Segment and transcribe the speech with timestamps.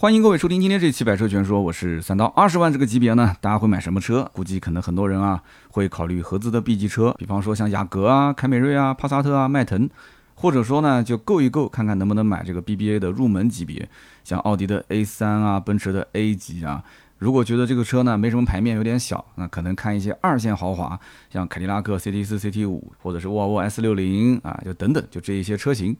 [0.00, 2.24] 欢迎各位收听今天这期百车全说，我是三刀。
[2.28, 4.30] 二十万这个级别呢，大家会买什么车？
[4.32, 9.90] 估计可能很多人啊会考虑合资的 B 级车，比方说像雅阁啊、凯美瑞啊、帕萨特啊、迈腾，
[10.36, 13.86] 或者说呢就够一够，看看能不能买这个 BBA 的入门级别，
[14.24, 16.82] 像奥迪的 A3 啊、奔驰的 A 级啊。
[17.18, 20.98] 如果觉得这个车呢没什么牌面，有点小，那可能看一些二线豪华，
[21.30, 25.94] 像凯迪拉克 CT4、CT5，或者是沃尔沃 S60 啊，就等等，就这一些车型。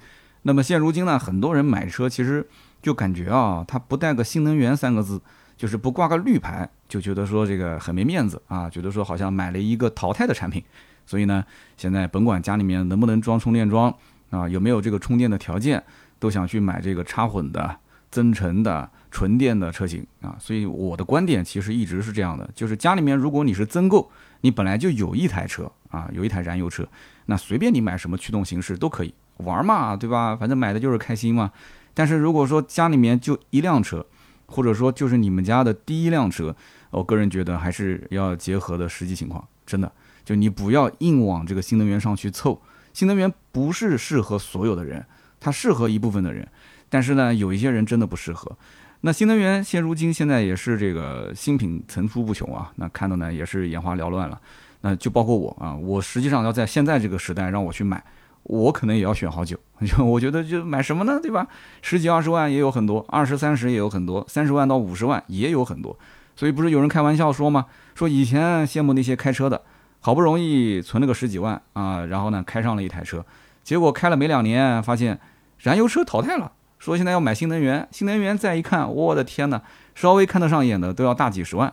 [0.45, 2.49] 那么现如今呢，很多人买车其实。
[2.83, 5.21] 就感觉啊，它不带个新能源三个字，
[5.57, 10.63] 就是不挂个绿牌，就觉得说这个很没面子啊，觉得说好像买了一个淘汰的产品。
[11.07, 11.45] 所以呢，
[11.77, 13.93] 现在甭管家里面能不能装充电桩
[14.31, 15.83] 啊，有没有这个充电的条件，
[16.19, 17.77] 都想去买这个插混的、
[18.11, 20.37] 增程的、纯电的车型啊。
[20.39, 24.09] 所以我的观点其实一直是这样的，就是家里面如果你是增购，
[24.43, 26.87] 你本来就有一台车啊，有一台燃油车，
[27.27, 30.37] 那随便你买什么驱动形式都可以玩嘛，对吧？
[30.37, 31.51] 反正买的就是开心嘛。
[31.95, 34.05] 但是如果说家里面就一辆车，
[34.47, 36.55] 或者说就是你们家的第一辆车，
[36.91, 39.91] 我个人觉得还是要结合的实际情况，真的，
[40.25, 42.61] 就你不要硬往这个新能源上去凑。
[42.93, 45.05] 新能源不是适合所有的人，
[45.39, 46.49] 它适合一部分的人，
[46.89, 48.57] 但是呢，有一些人真的不适合。
[49.03, 54.41] 那新能源现如今现在也是这个新品层出不穷啊，那看到呢也是眼花缭乱了。
[54.83, 58.03] 那就包括我啊，我实际上要在现在这个时代让我去买。
[58.43, 61.47] 我可能也要选好久， 就我觉得就买什么呢，对吧？
[61.83, 65.97] 十几二十万也有很多，二十三十也有很多，三十万到五十万也有很多。
[66.37, 67.67] 所以不是有人开玩笑说吗？
[67.95, 69.61] 说以前羡慕那些开车的，
[70.01, 73.25] 好不容易存了个十几万啊，然后呢开上了一台车，
[73.63, 75.21] 结果开了没两年，发现
[75.59, 77.87] 燃油车淘汰了，说现在要买新能源。
[77.91, 79.61] 新能源再一看，我的天哪，
[79.95, 81.71] 稍微看得上眼的都要大几十万，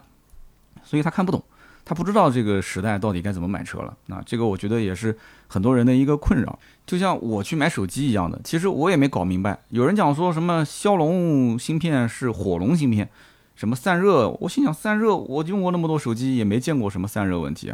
[0.84, 1.42] 所以他看不懂。
[1.90, 9.58] 他不知道这个时代到底该怎么买车了，那这个我觉得也是很多人的一个困扰，就像我去买手机一样的，其实我也没搞明白。
[9.70, 13.08] 有人讲说什么骁龙芯片是火龙芯片，
[13.56, 17.74] 什么散热，我心想散热，我用过那么多手机也没见过什么散热问题。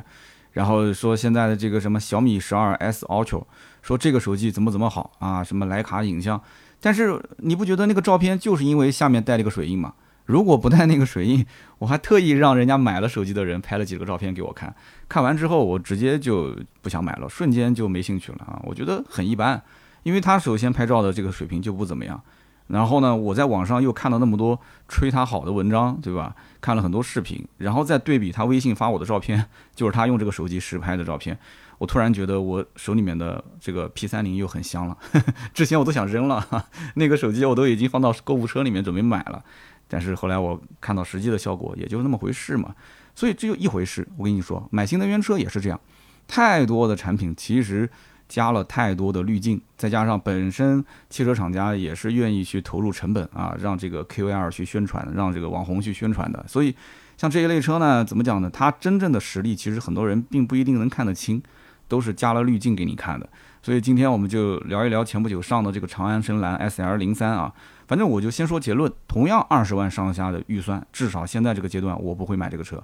[0.52, 3.44] 然后说现在的这个什么小米十二 S Ultra，
[3.82, 6.40] 说这个手机怎么怎么好啊，什么徕卡影像，
[6.80, 9.96] 但是你不觉得那个照片就是因为下面带了个水印吗？
[10.26, 11.46] 如果不带那个水印，
[11.80, 14.74] 我还特意让人家买了手机的人拍了几个照片给我看，
[15.10, 18.62] 看完之后我直接就不想买了，瞬间就没兴趣了啊！
[18.64, 19.62] 我觉得很一般，
[20.04, 22.22] 因为他首先拍照的这个水平就不怎么样，
[22.68, 24.58] 然后呢，我在网上又看了那么多
[24.88, 26.34] 吹他好的文章，对吧？
[26.62, 29.46] 看了很多视频，然后再对比他微信发我的照片，
[29.76, 31.38] 就是他用这个手机实拍的照片，
[31.78, 34.98] 我突然觉得我手里面的这个 P 三零又很香了，
[35.54, 36.48] 之前我都想扔了，
[36.96, 39.44] 那个手机我都已经放到购物车里面准备买了。
[39.94, 42.74] 但是后来我看到实际的效果，也就那么回事嘛。
[43.14, 44.08] 所以这就一回事。
[44.18, 45.80] 我跟你说，买新能源车也是这样，
[46.28, 47.88] 太多的产品其实
[48.28, 56.44] 加了太多的滤镜，再加上本身汽车厂家也是愿意去投入成本啊，让这个 KOL 去宣传，让这个网红去宣传的。
[56.48, 56.76] 所以
[57.18, 58.50] 像这一类车呢，怎么讲呢？
[58.52, 61.40] 它真正的实力其实很多人并不一定能看得清，
[61.88, 63.30] 都是加了滤镜给你看的。
[63.62, 67.54] 所以今天我们就聊一聊前不久上的这个长安深蓝 SL 零三啊。
[67.88, 72.82] 反正我就先说结论，同样二十万上下的预算，至少现在这个阶段我不会买这个车。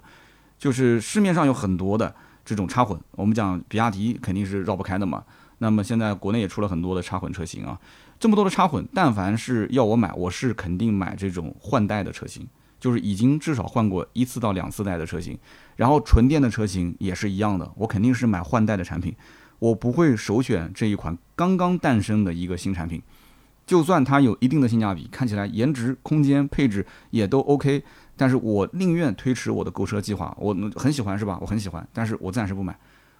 [0.57, 5.23] 就是市面上有很多的这种插混，我们讲比亚迪肯定是绕不开的嘛。
[5.59, 7.79] 那么现在国内也出了很多的插混车型啊，
[8.19, 12.47] 这么多的插混，但凡是要我买，我是肯定买这种换代的车型，
[12.79, 15.37] 就是已经至少换过一次到两次代的车型。
[15.75, 19.15] 然后纯电的车型也是一样的，我肯定是买换代的产品，
[19.59, 23.01] 我不会首选这一款刚刚诞生的一个新产品。
[23.69, 27.83] 就算它有一定的性价比，看起来颜值、空间、配置也都 OK，
[28.17, 30.35] 但是我宁愿推迟我的购车计划。
[30.39, 31.37] 我很喜欢是吧？
[31.39, 32.75] 我很喜欢，但是我暂时不买。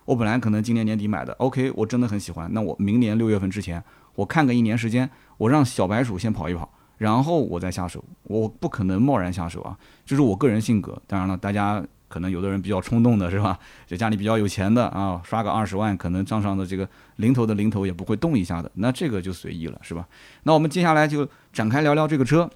[0.06, 2.52] 我本来可能今年年底买的，OK，我真的很喜欢。
[2.52, 3.84] 那我明年六月份之前，
[4.16, 6.68] 我看个一年时间，我让小白鼠先跑一跑，
[6.98, 8.04] 然后我再下手。
[8.24, 11.00] 我不可能贸然下手啊，这是我个人性格。
[11.06, 11.86] 当然了，大家。
[12.10, 13.58] 可能有的人比较冲动的是吧？
[13.88, 20.06] 就家里比较有钱的啊，刷个二十万，可能账上的这个零头的零头也不会动一下的，那这个就随意了，是吧？
[20.44, 22.50] 那我们接下来就展开聊聊这个车。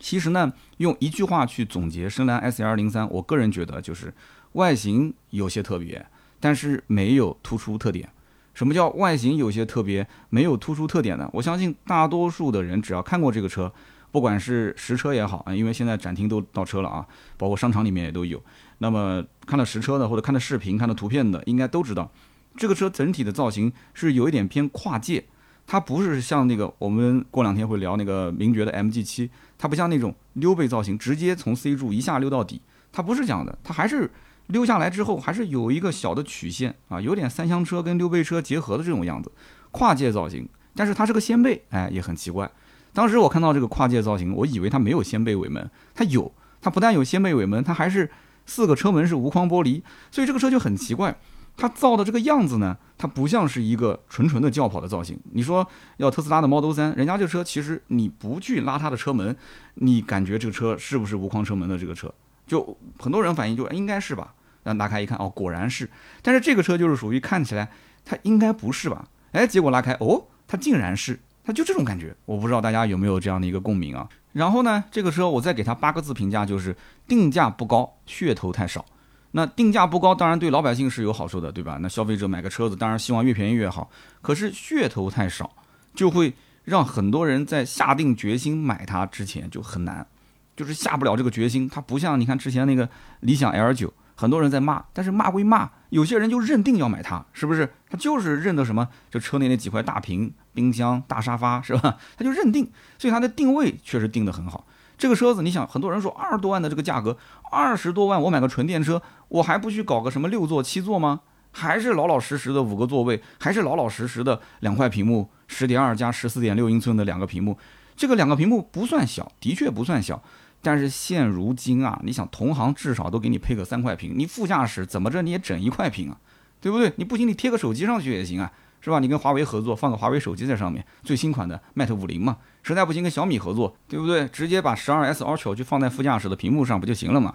[0.00, 4.12] 其实呢，用一句话去总结深蓝 S L 零三，我个人觉得就是
[4.52, 6.04] 外形有些特别，
[6.40, 8.08] 但是没有突出特点。
[8.54, 11.28] 什么叫外形有些特别，没有突出特点呢？
[11.32, 13.70] 我相信大多数的人只要看过这个车，
[14.10, 17.06] 不管是实车也好啊，因为现在展厅都到车了啊，
[17.36, 18.42] 包括商场里面也都有。
[18.82, 22.10] 那么看了实车的或者看了视频、看了图片的，应该都知道，
[22.56, 25.24] 这个车整体的造型是有一点偏跨界，
[25.68, 34.10] 它不是像那个我们过两天会聊那个名爵的 MG7，它不像那种溜背造型，直接从 C 柱一下溜到底，它不是这样的，它还是
[34.48, 39.30] 溜下来之后还是有一个小的曲线啊，有点三厢车跟溜背车结合的这种样子，
[39.70, 42.50] 跨界造型，但是它是个掀背，哎，也很奇怪，
[42.92, 48.10] 当时我看到这个跨界造型，我以为它没有掀背尾门，它有，它不但有掀背尾门，它还是
[48.46, 51.16] 四个车门是无框玻璃，所以这个车就很奇怪。
[51.54, 55.20] 它造的这个样子呢，它不像是一个纯纯的轿跑的造型。
[55.32, 55.66] 你说
[55.98, 59.36] 要特斯拉的 Model 3，人家这车其实你不去拉它的车门，
[59.74, 62.12] 你感觉这个车是不是无框车门的这个车？
[62.46, 65.88] 就很多人反映就应该是吧，然后拉开一看，哦，果然是。
[66.22, 67.70] 但是这个车就是属于看起来
[68.02, 69.06] 它应该不是吧？
[69.32, 72.16] 哎，结果拉开，哦，它竟然是，它就这种感觉。
[72.24, 74.08] 我不知道大家有没有这样的一个共鸣啊？
[74.32, 76.76] 然后呢，这个车我再给它八个字评价，就是
[77.06, 78.84] 定价不高，噱头太少。
[79.32, 81.78] 那定价不高，当然对老百姓是有好处的，对吧？
[81.80, 83.90] 那消费者买个车子，当然希望越便宜越好。
[84.20, 85.50] 可是噱头太少，
[85.94, 86.34] 就会
[86.64, 90.06] 让很多人在下定决心买它之前就很难，
[90.54, 91.68] 就是下不了这个决心。
[91.68, 92.86] 它不像你看之前那个
[93.20, 97.68] 理想 L 九，很多人在骂，但是骂归骂，有些人就认定要买它，是不是？
[97.90, 98.88] 他就是认得什么？
[99.10, 101.96] 就车内那几块大屏、冰箱、大沙发，是吧？
[102.16, 102.70] 他就认定，
[103.00, 104.64] 所以它的定位确实定得很好。
[104.96, 107.18] 这个车子，你想，很多人说二十多万的这个价格，
[107.50, 111.22] 二十多万我买个纯电车，我还不去搞个什么六座、七座吗？
[111.50, 117.58] 还是老老实实的五个座位，还是老老实实的两块屏幕，十点二加十四点六英寸的两个屏幕。
[117.96, 120.22] 这个两个屏幕不算小，的确不算小，
[120.62, 126.16] 但是现如今啊，你想同行至少都给你配个三块屏，你副驾驶怎么着你也整一块屏啊，
[126.60, 126.92] 对不对？
[126.96, 128.50] 你不行，你贴个手机上去也行啊。
[128.84, 128.98] 是吧？
[128.98, 132.38] 你跟华为合作，放个华为手机在上面，最新款的 Mate 五零嘛。
[132.64, 134.26] 实在不行跟小米合作，对不对？
[134.34, 137.32] 直接把十二 S Ultra 就放在副驾驶的屏幕上不就行了嘛？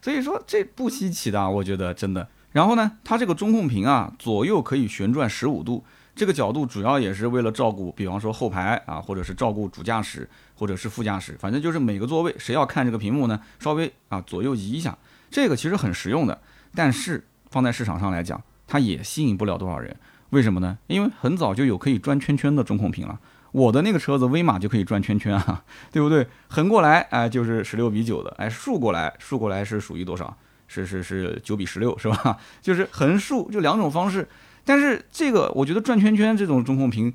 [0.00, 2.28] 所以说这不稀奇的，我觉得真的。
[2.52, 14.94] 然后呢，它这个中控屏啊，左右可以旋转十五度，这个角度主要也是为了照顾，比方说后排啊，或者是照顾主驾驶，或者是副驾驶，反正就是每个座位谁要看这个屏幕呢，稍微啊左右移一下，
[15.30, 16.38] 这个其实很实用的。
[16.74, 19.96] 但是放在市场上来讲，它也吸引不了多少人。
[20.28, 20.76] 为什么呢？
[20.86, 23.18] 因为很早就有可以转圈圈的中控屏了，
[23.52, 26.26] 我的那个车子威马就可以转圈圈啊， 对不对？
[26.48, 30.36] 横过来，哎，就是十六比九的，哎，竖过来，竖过来是属于多少？
[30.68, 32.36] 是是是九比十六，是吧？
[32.60, 34.28] 就是横竖就两种方式。
[34.62, 37.10] 但是这个我觉得转圈圈这种中控屏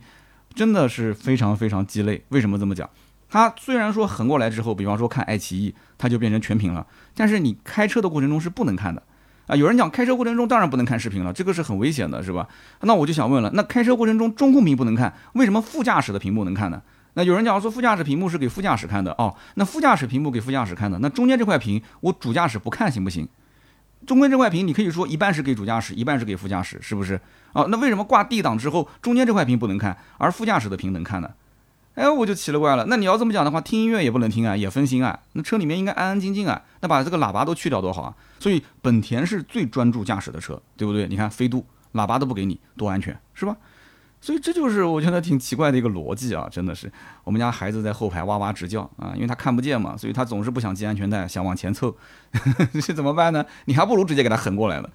[0.55, 2.25] 真的是非常非常鸡肋。
[2.29, 2.89] 为什么这么讲？
[3.35, 9.03] 它虽然说横过来之后，比方说看爱奇艺，它就变成全屏了，但是你开车的过程中是不能看的。
[9.47, 12.47] 啊，有人讲开车过程中当然不能看视频了，这个是很危险的，是吧？
[12.83, 16.81] 那我就想问了，那开车过程中中控屏不能看，为什么副驾驶的屏幕能看呢？
[17.15, 23.27] 那有人讲说副驾驶屏幕是给副驾驶看的哦，那副驾驶屏幕给副驾驶看的，那中间这块屏我主驾驶不看行不行？
[24.07, 27.19] 中间这块屏你可以说一半是给主驾驶，一半是给副驾驶，是不是？
[27.51, 31.29] 哦，那为什么挂 D 档之后中间这块屏不能看，而副驾驶的屏能看呢？
[31.95, 32.85] 哎，我就奇了怪了。
[32.87, 35.17] 那你要这么讲的话，听音乐也不能听啊，也分心啊。
[35.33, 36.61] 那车里面应该安安静静啊。
[36.81, 38.13] 那把这个喇叭都去掉多好啊。
[38.39, 41.07] 所以本田是最专注驾驶的车，对不对？
[41.07, 43.55] 你看飞度，喇叭都不给你，多安全，是吧？
[44.21, 46.91] 所以这就是我觉得挺奇怪的一个逻辑啊，真的是。
[47.23, 51.95] 我们家孩子在后排哇哇直叫啊，因为他看不见嘛，所以他总是不想系安全带，想往前凑。
[52.73, 53.45] 这怎么办呢？
[53.65, 54.89] 你还不如直接给他横过来了。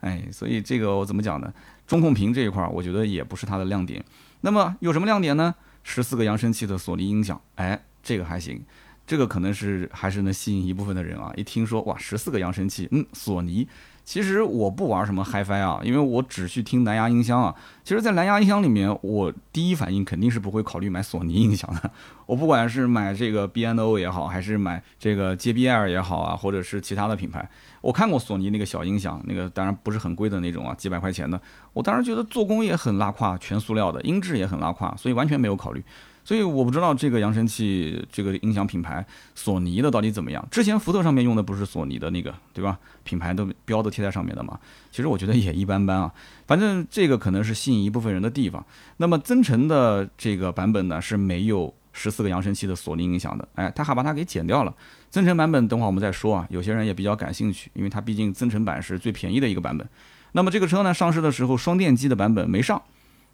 [0.00, 1.52] 哎，所以这个我怎么讲呢？
[1.86, 4.02] 中控屏这一块儿，我觉得也不是它的亮点。
[4.42, 5.54] 那么有什么亮点呢？
[5.90, 8.62] 十四个扬声器的索尼音响，哎，这个还行，
[9.06, 11.32] 这个可能是还是能吸引一部分的人啊。
[11.34, 13.66] 一听说哇，十四个扬声器，嗯，索尼。
[14.04, 17.54] 其实我不玩什么 HiFi 啊，因为我只去听蓝牙音箱啊。
[17.84, 21.90] 其实，在蓝牙音箱里面，我第一反应肯定是不会考虑买索尼音响的。
[22.26, 27.46] 我不管是买这个 BNO 也好，还是买这个 JBL 也好啊，或者是其他的品牌，
[27.80, 31.40] 我看过索尼那个小音响，那个当然不是很贵的那种啊，几百块钱的。
[31.72, 35.82] 我当时觉得做工也很拉胯，全塑料的，音质也很拉胯，所以完全没有考虑。
[36.24, 39.02] 所以我不知道这个扬声器这个音响品牌
[39.34, 40.46] 索尼的到底怎么样。
[40.50, 42.78] 之前福特上面用的不是索尼的那个，对吧？
[43.02, 44.58] 品牌都标都贴在上面的嘛。
[44.90, 46.12] 其实我觉得也一般般啊。
[46.46, 48.62] 反正这个可能是吸引一部分人的地方。
[48.98, 54.72] 那么增程的这个版本呢是没有十四个扬声器的索尼音响的，哎，他还把它给剪掉了。
[55.10, 56.46] 增程版本等会儿我们再说啊。
[56.50, 59.86] 有些人也比较感兴趣，因为它毕竟增程版是最便宜的一个版本。
[60.32, 62.80] 那么这个车呢上市的时候双电机的版本没上，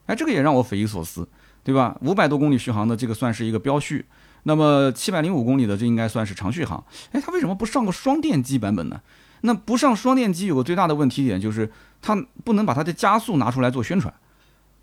[0.07, 1.29] 哎，这个也让我匪夷所思。
[1.63, 1.97] 对吧？
[2.03, 4.05] 五百多公里续航的这个算是一个标续，
[4.43, 6.85] 那么七百零五公里的这应该算是长续航。
[7.13, 9.01] 哎，它为什么不上个双电机版本呢？
[9.41, 14.13] 那不上双电机有个最大的问题点就是它不能把它的加速拿出来做宣传，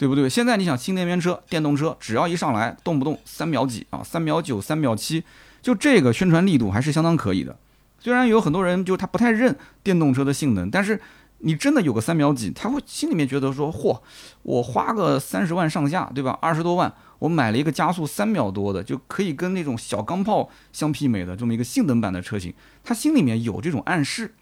[0.01, 0.27] 对不对？
[0.27, 5.23] 现在你想新能源车、电动车，只要一上来，动不动三秒几啊，三秒九、三秒七，
[5.61, 7.55] 就这个宣传力度还是相当可以的。
[7.99, 10.99] 虽然有很多人就他不太认电动车的性能，但是。
[11.43, 13.99] 你真的有个三秒几，他会心里面觉得说，嚯，
[14.43, 16.37] 我花个三十万上下，对吧？
[16.39, 22.53] 二十多万，我买了一个加速三秒多的，就可以跟那种小钢炮相媲美的这么一个性能版的车型，
[22.83, 24.35] 他心里面有这种暗示。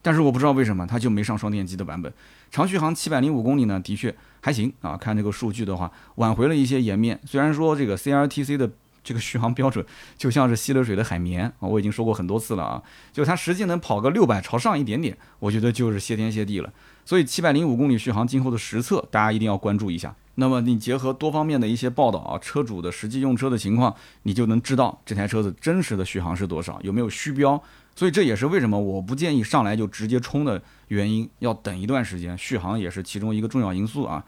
[0.00, 2.10] 但是我不知道为什么他就没上双电机的版本。
[2.50, 4.96] 长续航七百零五公里呢，的确还行啊。
[4.96, 7.20] 看这个数据的话，挽回了一些颜面。
[7.26, 8.70] 虽然说这个 CRTC 的
[9.04, 9.84] 这个续航标准
[10.18, 16.72] 就像是吸了水的海绵啊，我已经说过很多次了啊，就它实际能跑个六百朝上一点点，我觉得就是谢天谢地了。
[17.04, 20.14] 所以七百零五公里续航今后的实测，大家一定要关注一下。
[20.38, 27.62] 那么你结合多方面的一些报道啊，车主的实际用车的情况，你就能知道这台车子真实的续航是多少，有没有虚标。
[27.96, 34.22] 所以这也是为什么我不建议上来就直接充的原因，要等一段时间，续航也是其中一个重要因素啊。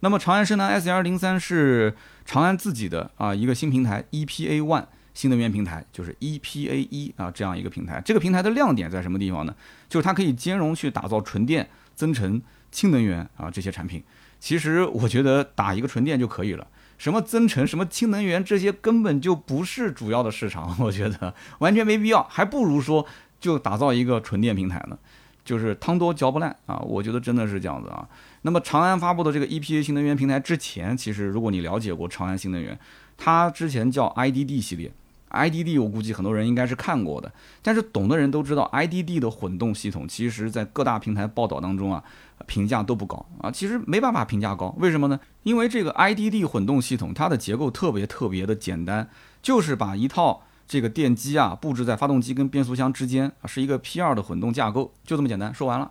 [0.00, 8.02] 那么长安深蓝 SL 零三是长安自己的啊一个新平台 EPA One 新能源平台，就是 EPA 一啊这样一个平台。
[8.04, 9.54] 这个平台的亮点在什么地方呢？
[9.88, 14.02] 就是它可以兼容去打造纯电、增程、氢能源啊这些产品。
[14.40, 16.66] 其实我觉得打一个纯电就可以了，
[17.02, 23.04] 什么增程、什么氢能源这些根本就不是主要的市场， 我觉得完全没必要，还不如说
[23.40, 24.96] 就打造一个纯电平台呢。
[25.44, 28.08] 就是汤多嚼不烂啊，我觉得真的是这样子啊。
[28.42, 32.78] 那么长安发布的这个 EPA 新能源平台之前，其实如果你了解过长安新能源，
[33.16, 34.92] 它之前叫 IDD 系列
[35.32, 37.32] ，IDD 我估计很多人应该是看过的。
[37.62, 42.02] 但是懂的人都知道，IDD 的混动系统，其实在各大平台报道当中啊，
[42.46, 43.50] 评价都不高啊。
[43.50, 45.18] 其实没办法评价高，为什么呢？
[45.42, 49.08] 因为这个 IDD 混动系统它的结构特别特别的简单，
[49.42, 50.42] 就是把一套。
[50.64, 55.52] 这个电机啊，布置在发动机跟变速箱之间啊，是一个 P2 的混动架构，就这么简单。
[55.52, 55.90] 说完了。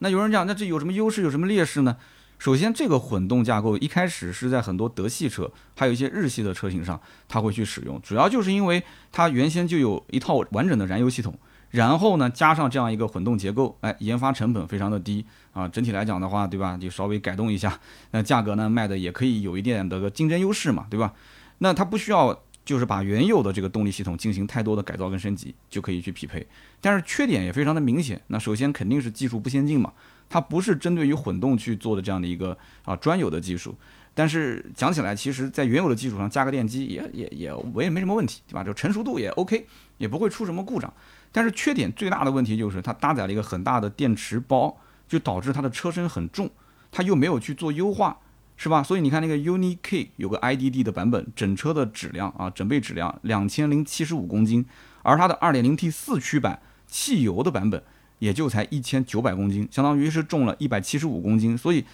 [0.00, 1.96] 那有人讲，那这有什么优势，有什么劣势呢？
[2.38, 11.36] 首先，这个混动架构一开始是在很多德系车，还有一些日系的车型上，它会去使用，主要就是因为它原先就有一套完整的燃油系统，
[11.70, 15.66] 然后呢，加上这样一个混动结构，哎，研发成本非常的低啊。
[15.66, 16.76] 整体来讲的话，对吧？
[16.76, 17.80] 就稍微改动一下，
[18.12, 21.14] 那价格呢，卖的也可以有一点的个竞争优势嘛，对吧？
[21.58, 22.42] 那它不需要。
[22.68, 26.46] 就是把原有的这个动力系统进行太多的改造跟升级，就可以去匹配。
[26.82, 28.20] 但是缺点也非常的明显。
[28.26, 29.90] 那首先肯定是技术不先进嘛，
[30.28, 33.74] 它不是针对于混动去做的这样的一个啊专有的技术。
[34.14, 38.64] 但是讲起来，其实在原有的基础上加个电机也也也我也没什么问题，对吧？
[38.64, 39.66] 就成熟度也 OK，
[39.96, 40.92] 也不会出什么故障。
[41.30, 44.76] 但是缺点最大的问题就是它搭载了一个很大的电池包，
[45.08, 46.50] 就导致它的车身很重，
[46.90, 48.18] 它又没有去做优化。
[48.60, 48.82] 是吧？
[48.82, 54.66] 所以你看那个 UNI K 有个 IDD 的版本，整车的质量啊，整备质量两千零七十五公斤，
[55.04, 57.80] 而它的二点零 T 四驱版汽油的版本
[58.18, 61.56] 也就才一千九百公斤，相当于是重了一百七十五公斤。
[61.56, 61.84] 所以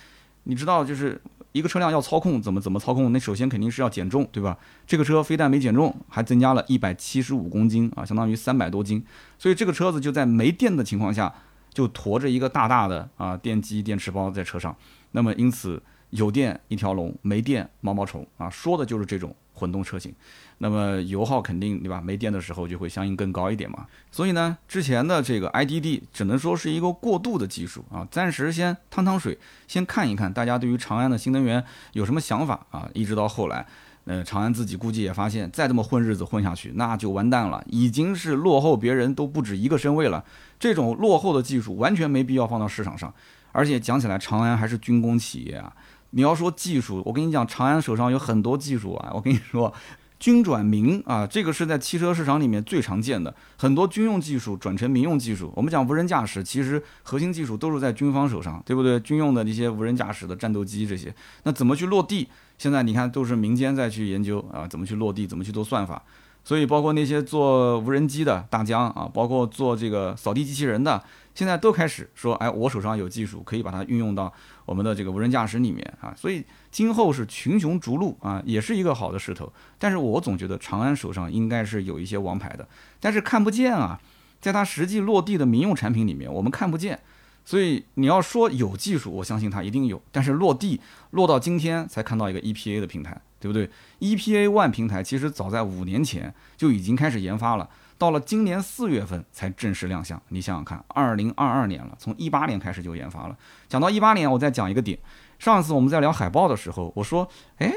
[0.44, 1.20] 你知道，就是
[1.52, 4.56] 一个车辆要操控怎么怎么操控，那首先肯定是要减重，对吧？
[4.86, 9.04] 这个车非但没减重，还增加了一百七十五公斤啊，相当于三百多斤。
[9.38, 11.32] 所以这个车子就在没电的情况下，
[11.72, 14.76] 就驮着一个大大的啊电机电池包在车上。
[15.12, 15.82] 那么因此。
[16.14, 20.14] 有电一条龙，没电毛毛虫啊，说的就是这种混动车型。
[20.58, 22.00] 那么油耗肯定对吧？
[22.00, 23.84] 没电的时候就会相应更高一点嘛。
[24.12, 31.62] 所以呢，之前的这个 IDD 只能说是一个过渡的技术啊，暂时先趟趟水，先看一看大家对于长安的新能源
[31.94, 32.88] 有什么想法啊。
[32.94, 33.66] 一直到后来，
[34.04, 40.24] 呃，长安自己估计也发现，再这么混日子混下去，那就完蛋了，已经是落后别人都不止一个身位了。
[40.60, 43.12] 这种落后的技术完全没必要放到市场上，
[43.50, 45.74] 而且讲起来，长安还是军工企业啊。
[46.14, 49.10] 你要说技术，我跟你讲，长安手上有很多技术啊。
[49.12, 49.72] 我跟你说，
[50.20, 55.52] 军转民啊，这个是在汽车市场里面最常见的，很多军用技术转成民用技术。
[55.56, 58.98] 我们讲无人驾驶，其实核心技术都是在军方手上，对不对？
[59.00, 62.28] 军用的那些无人驾驶的战斗机这些，那怎么去落地？
[62.56, 66.00] 现在你看都是民间在去研究啊，怎么去落地，怎么去做算法。
[66.46, 71.02] 所以包括那些做无人机的大疆啊，包括做这个扫地机器人的，
[71.34, 74.32] 现在都开始说，哎，我手上有技术可以把它运用到。
[74.66, 79.52] 我们的这个无人驾驶里面啊，所以今后是群雄逐鹿啊，也是一个好的势头。
[79.78, 82.66] 但是我总觉得长安手上应该是有一些王牌的，
[82.98, 84.00] 但是看不见啊，
[84.40, 86.98] 在它实际落地的民用产品里面，我们看不见。
[87.44, 93.68] 所以你要说有技术，我相信它一定有，但是落地落到今天才看到一个 EPA 的平台，对不对
[94.00, 97.68] ？EPA One 平台其实早在五年前就已经开始研发了。
[97.98, 103.36] 到了今年四月份才正式亮相，你想想看，二零二二年了，从一八年开始就研发了。
[103.68, 104.98] 讲到一八年，我再讲一个点。
[105.38, 107.70] 上次我们在聊海报的时候，我说，哎，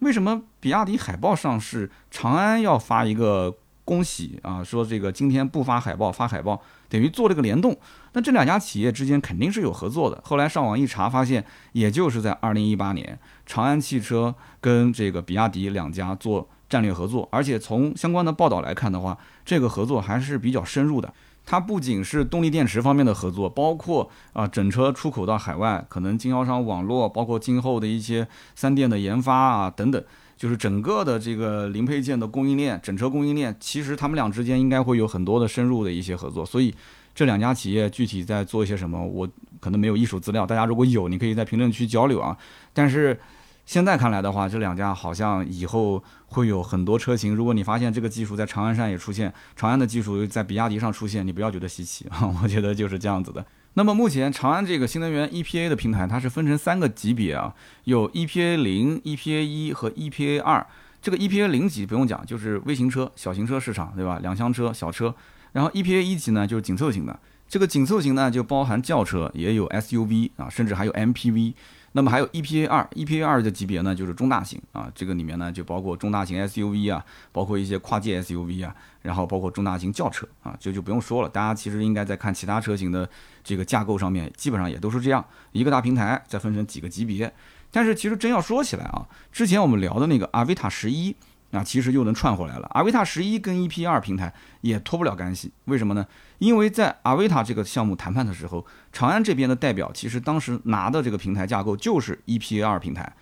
[0.00, 4.62] 为什么比亚迪海报上市，长安要发一个恭喜啊？
[4.64, 7.76] 说这个今天不发海报，发海报，等于做了个联动。
[8.12, 10.20] 那这两家企业之间肯定是有合作的。
[10.24, 16.48] 后来上网一查，发现也就是在二零一八年，长安汽车跟这个比亚迪两家做。
[16.66, 21.12] 战略合作，而且从相关的报道来看的话，这个合作还是比较深入的。
[21.46, 28.26] 它不仅是动力电池方面的合作，包括啊整车出口到海外，可能经销商网络，包括今后的一些
[28.56, 30.02] 三电的研发啊等等，
[30.44, 36.44] 就是整个的这个零配件的供应链、整车供应链，其实他们俩之间应该会有很多的深入的一些合作。
[36.44, 36.74] 所以
[37.14, 39.26] 这两家企业具体在做一些什么，我
[39.58, 42.36] 可能没有一手资料，大家如果有，你可以在评论区交流啊。
[42.74, 43.18] 但是。
[43.66, 47.34] 现在看来的话，这两家好像以后会有很多车型。
[47.34, 53.42] 如果你发现这个技术在长安上也出现，长安的技术在比亚迪上出现，你不要觉得稀奇啊， 我觉得就是这样子的。
[53.76, 57.54] 那么目前长安这个新能源 EPA 的平台，它是分成三个级别啊，
[57.84, 60.64] 有 EPA 零、EPA 一和 EPA 二。
[61.02, 64.20] 这个 EPA 零级不用讲，就是微型车、小型车市场，对吧？
[64.22, 65.14] 两厢车、小车。
[65.52, 67.18] 然后 EPA 一级呢，就是紧凑型的。
[67.48, 71.52] 这个紧凑型呢，就包含轿车，也有 SUV 啊，甚至还有 MPV。
[71.96, 81.28] 那么还有 EPA 二，EPA 二的级别呢，就是中大型啊，这个里面呢就包括中大型 SUV 啊，包括一些跨界 SUV 啊，然后包括中大型轿车啊，这就不用说了。
[81.28, 83.08] 大家其实应该在看其他车型的
[83.44, 87.32] 这个架构上面，基本上也都是这样一个大平台，再分成几个级别。
[87.70, 91.14] 但是其实真要说起来啊，之前我们聊的那个阿维塔十一。
[91.50, 92.68] 那其实又能串回来了。
[92.74, 96.04] 阿维塔十一跟 EP 二平台也脱不了干系，为什么呢？
[96.38, 103.12] 因为在阿维塔这个项目谈判的时候，长安这边的代表其实当时拿的这个平台架构就是 EP 二平台，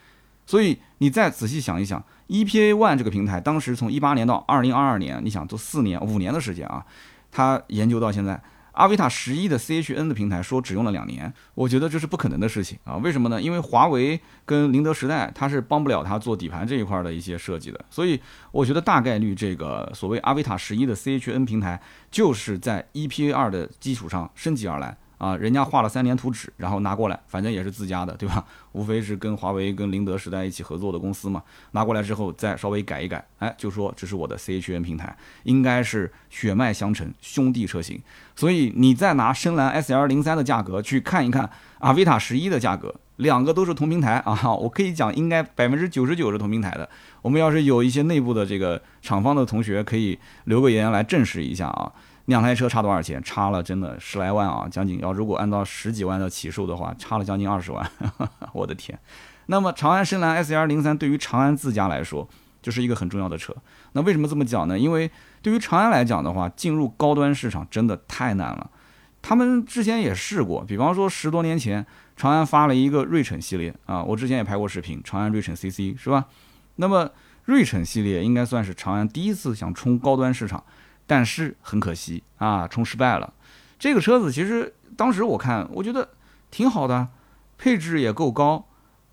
[0.47, 6.83] 所以你再仔细想一想，EPA one 这个平台当时从一八年到二零二二年，你想都四年五年的时间啊，
[7.31, 8.43] 他研究到现在。
[8.73, 12.97] 阿维塔十一的 CHN 的平台说只用了两年，我觉得这是不可能的事情啊！
[12.97, 13.41] 为什么呢？
[13.41, 24.97] 因为华为跟宁德时代它是帮不了它做底盘这一块的一些设计的，所以我觉得大概率这个所谓阿维塔十一的 CHN 平台就是在 EPA 二的基础上升级而来。
[25.23, 28.45] 啊，人家画了三年图纸，然后拿过来，反正也是自家的，对吧？
[28.73, 31.41] 无非是跟华为、跟宁德时代一起合作的公司嘛。
[31.71, 38.03] 拿过来之后再稍微改一改，哎，就说这是我的 CHN 平台，应该是血脉相承兄弟车型。
[38.35, 41.49] 所以你再拿深蓝 SL 零三的价格去看一看
[41.79, 46.89] 阿维塔十一的价格，两个都是同平台啊，我可以讲应该百分之九十九是同平台的。
[47.21, 51.93] 我们要是有一些内部的这个厂方的同学，可以留个言来证实一下啊。
[52.27, 53.23] 两台车差多少钱？
[53.23, 57.91] 差了真的十来万啊，将近要如果按照十几万的起售的话，差了将近二十万，
[58.55, 58.99] 我的天！
[59.47, 62.29] 那么长安深蓝 S R 零三对于长安自家来说
[62.63, 63.53] 就是一个很重要的车。
[63.93, 64.79] 那为什么这么讲呢？
[64.79, 65.11] 因为
[65.43, 68.71] 对于长安来讲的话，进入高端市场真的太难了。
[69.21, 71.85] 他们之前也试过，比方说十多年前，
[72.17, 76.27] 长安发了一个锐骋系列啊，我之前也拍过视频，长安锐骋 C C 是吧？
[76.77, 77.11] 那么
[77.45, 80.63] 锐骋系列应该算是长安第一次想冲高端市场。
[81.07, 83.33] 但是很可惜啊，冲失败了。
[83.79, 86.09] 这个车子其实当时我看，我觉得
[86.51, 87.09] 挺好的，
[87.59, 88.65] 配置也够高，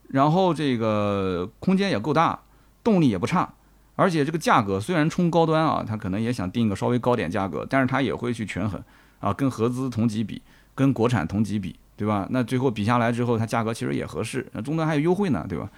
[0.09, 2.39] 然后这个空间也够大，
[2.83, 3.53] 动力也不差，
[3.95, 8.81] 而且这个价格虽然冲高端啊，它可能也想定个稍微高点价格，但是它也会去权衡
[9.19, 10.41] 啊，跟合资同级比，
[10.75, 12.27] 跟国产同级比，对吧？
[12.29, 15.69] 那最后比下来之后，它价格其实也合适，那终端还有优惠呢，对吧？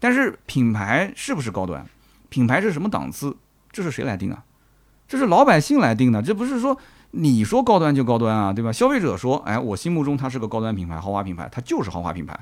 [0.00, 1.84] 但是品牌是不是高端？
[2.28, 3.36] 品牌是什么档次？
[3.70, 4.44] 这是谁来定啊？
[5.08, 6.76] 这是老百姓来定的，这不是说
[7.12, 8.70] 你说高端就高端啊，对吧？
[8.70, 12.38] 消费者说，哎，我心目中它是个高端品牌、豪华品牌，它就是豪华品牌。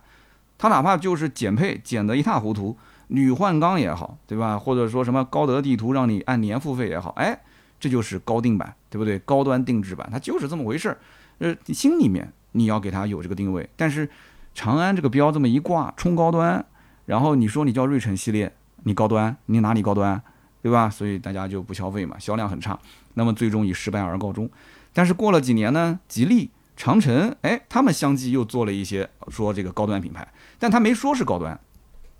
[0.58, 2.76] 它哪怕就是减配减得一塌糊涂，
[3.08, 4.58] 铝换钢也好，对吧？
[4.58, 7.38] 或者说什么高德地图让你按年付费也好，哎，
[7.78, 9.18] 这就是高定版，对不对？
[9.20, 10.98] 高端定制版，它就是这么回事儿。
[11.38, 14.08] 呃，心里面你要给它有这个定位，但是
[14.54, 16.64] 长安这个标这么一挂，冲高端，
[17.04, 18.52] 然后你说你叫锐骋系列，
[18.84, 20.20] 你高端，你哪里高端？
[20.66, 20.90] 对吧？
[20.90, 22.76] 所以大家就不消费嘛，销量很差，
[23.14, 24.50] 那么最终以失败而告终。
[24.92, 30.26] 但是过了几年呢，吉利、长城，哎，他们相继又做了一些说这个高端品牌，
[30.58, 31.56] 但他没说是高端，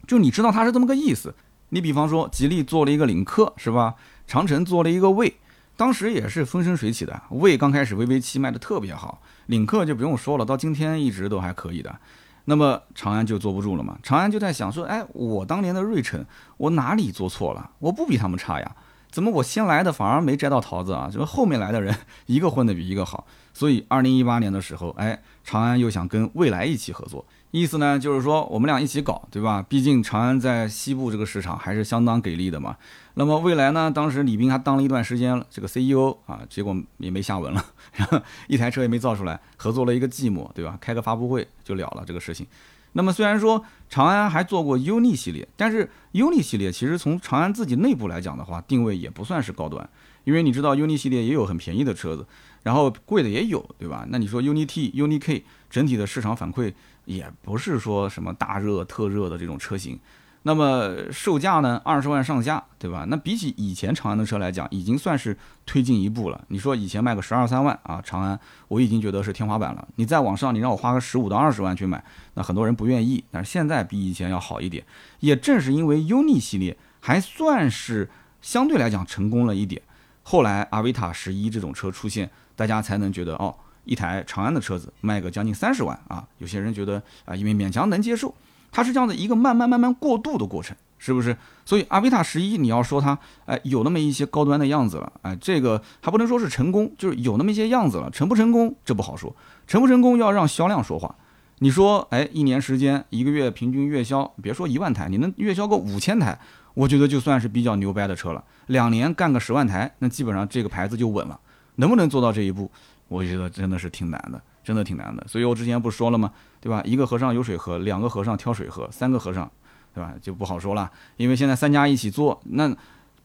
[0.07, 1.35] 就你知道他是这么个意思。
[1.71, 3.97] 你比方说，吉利做了一个领克，是吧？
[4.29, 5.35] 长城做了一个魏，
[5.77, 7.21] 当时也是风生水起的。
[7.31, 11.99] 魏刚开始 VV 七卖的特别好，领克就不用说了，到今天一直都还可以的。
[12.47, 13.99] 那么长安就坐不住了嘛？
[14.03, 16.25] 长安就在想说，哎，我当年的瑞骋，
[16.57, 17.71] 我哪里做错了？
[17.81, 18.77] 我不比他们差呀？
[19.11, 21.09] 怎么我先来的反而没摘到桃子啊？
[21.11, 21.95] 怎么后面来的人
[22.27, 23.27] 一个混的比一个好？
[23.53, 27.25] 所以二零一八年的时候，哎，长安又想跟蔚来一起合作。
[27.59, 29.65] 意思呢，就是说我们俩一起搞，对吧？
[29.67, 32.77] 毕竟长安在西部这个市场还是相当给力的嘛。
[33.15, 37.65] 那么未来呢，当时李斌还当了一段时间这个 CEO 啊，结果也没下文了，
[38.47, 40.77] 一台车也没造出来，合作了一个寂寞，对吧？
[40.83, 42.47] 开个发布会就了了这个事情。
[42.93, 49.89] 那么虽然说长安还做过 UNI 系列，但是 UNI 系列其实从长安自己内部来讲的话，定位也不算是高端，
[50.27, 52.27] 因为你知道 UNI 系列也有很便宜的车子，
[52.65, 54.07] 然后贵的也有，对吧？
[54.11, 56.75] 那你说 UNI T、UNI K 整体的市场反馈。
[57.07, 59.97] 也不是说什么大热特热的这种车型，
[60.43, 63.07] 那么售价呢二十万上下，对吧？
[63.09, 66.45] 那比起以前长安的车来讲，已经算是推进一步了。
[66.49, 68.37] 你说以前卖个十二三万啊，长安
[68.67, 69.87] 我已经觉得是天花板了。
[69.95, 73.23] 你再往上，你让我花个十五到二十万去买，那很多人不愿意。
[73.31, 74.85] 但是现在比以前要好一点，
[75.21, 78.11] 也正是因为 UNI 系列还算是
[78.43, 79.81] 相对来讲成功了一点，
[80.29, 83.55] 后来阿维塔十一这种车出现，大家才能觉得哦。
[83.85, 88.35] 一台长安的车子卖个将近三十万啊，有些人觉得啊，因为勉强能接受。
[88.73, 91.37] 它是这样的一个慢慢慢慢过渡的过程，是不是？
[91.65, 99.33] 所以阿维塔十一，你要说它，哎，有那么一些高端的样子了，哎，这个还不能说是成功，就是有那么一些样子了，成不成功这不好说，
[99.69, 101.15] 成不成功要让销量说话。
[101.61, 106.37] 你说，哎，一年时间，一个月平均月销，别说一万台，你能月销个五千台，
[106.77, 108.45] 我觉得就算是比较牛掰的车了。
[108.67, 111.41] 两年干个十万台，那基本上这个牌子就稳了。
[111.77, 112.71] 能不能做到这一步，
[113.09, 115.27] 我觉得真的是挺难的，真的挺难的。
[115.27, 116.31] 所以我之前不说了吗？
[116.61, 116.83] 对吧？
[116.85, 119.51] 一个和尚有水喝，两个和尚挑水喝，三个和尚，
[119.95, 120.13] 对吧？
[120.21, 120.91] 就不好说了。
[121.17, 122.77] 因为现在三家一起做，那。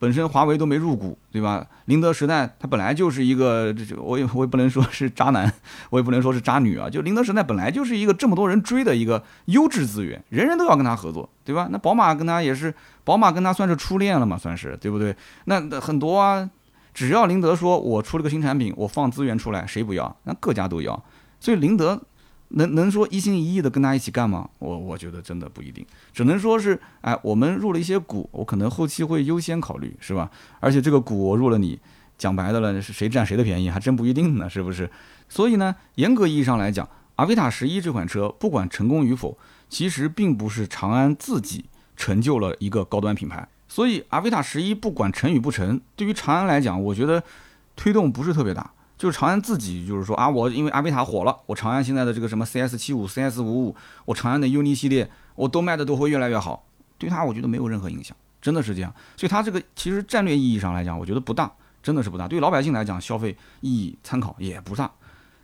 [0.01, 1.63] 本身华为都没入股，对吧？
[1.85, 5.53] 宁德时代它本来就是一个，这我也我也不能说是渣男，
[5.91, 6.89] 我也不能说是渣女啊。
[6.89, 11.67] 就宁德时代本来就是一个这么多人追的一个优质资源，人人都要跟他合作，对吧？
[11.69, 15.15] 那宝马跟他也是，宝马跟他算是初恋了嘛，算是对不对？
[15.45, 16.49] 那很多啊，
[16.95, 20.17] 只要宁德说我出了个新产品，我放资源出来，谁不要？
[20.23, 21.03] 那各家都要，
[21.39, 22.01] 所以宁德。
[22.53, 24.49] 能能说一心一意的跟他一起干吗？
[24.59, 30.29] 我我觉得真的不一定，只能说是，哎，我们入了一些股，我可能后期会优先考虑，是吧？
[30.59, 31.79] 而且这个股我入了，你
[32.17, 34.89] 讲白的了，是谁占谁的便宜，还真不一定呢，是不是？
[35.29, 39.37] 所以呢，严格意义上来讲，阿维塔十一这款车不管成功与否，
[39.69, 47.23] 其实并不是长安自己成就了一个高端品牌，所以阿维塔十一不管成与不成，对于长安来讲，我觉得
[47.75, 48.69] 推动不是特别大。
[49.01, 56.63] 就是长安自己，就是说啊，我因为阿维塔火了，我长安现在的这个什么 CS 七五、CS 五五，我长安的 UNI 系列，我都卖的都会越来越好，
[56.99, 58.93] 对他我觉得没有任何影响，真的是这样。
[59.17, 62.27] 所以它这个其实战略意义上来讲，我觉得不大，真的是不大。
[62.27, 64.91] 对于老百姓来讲，消费意义参考也不大，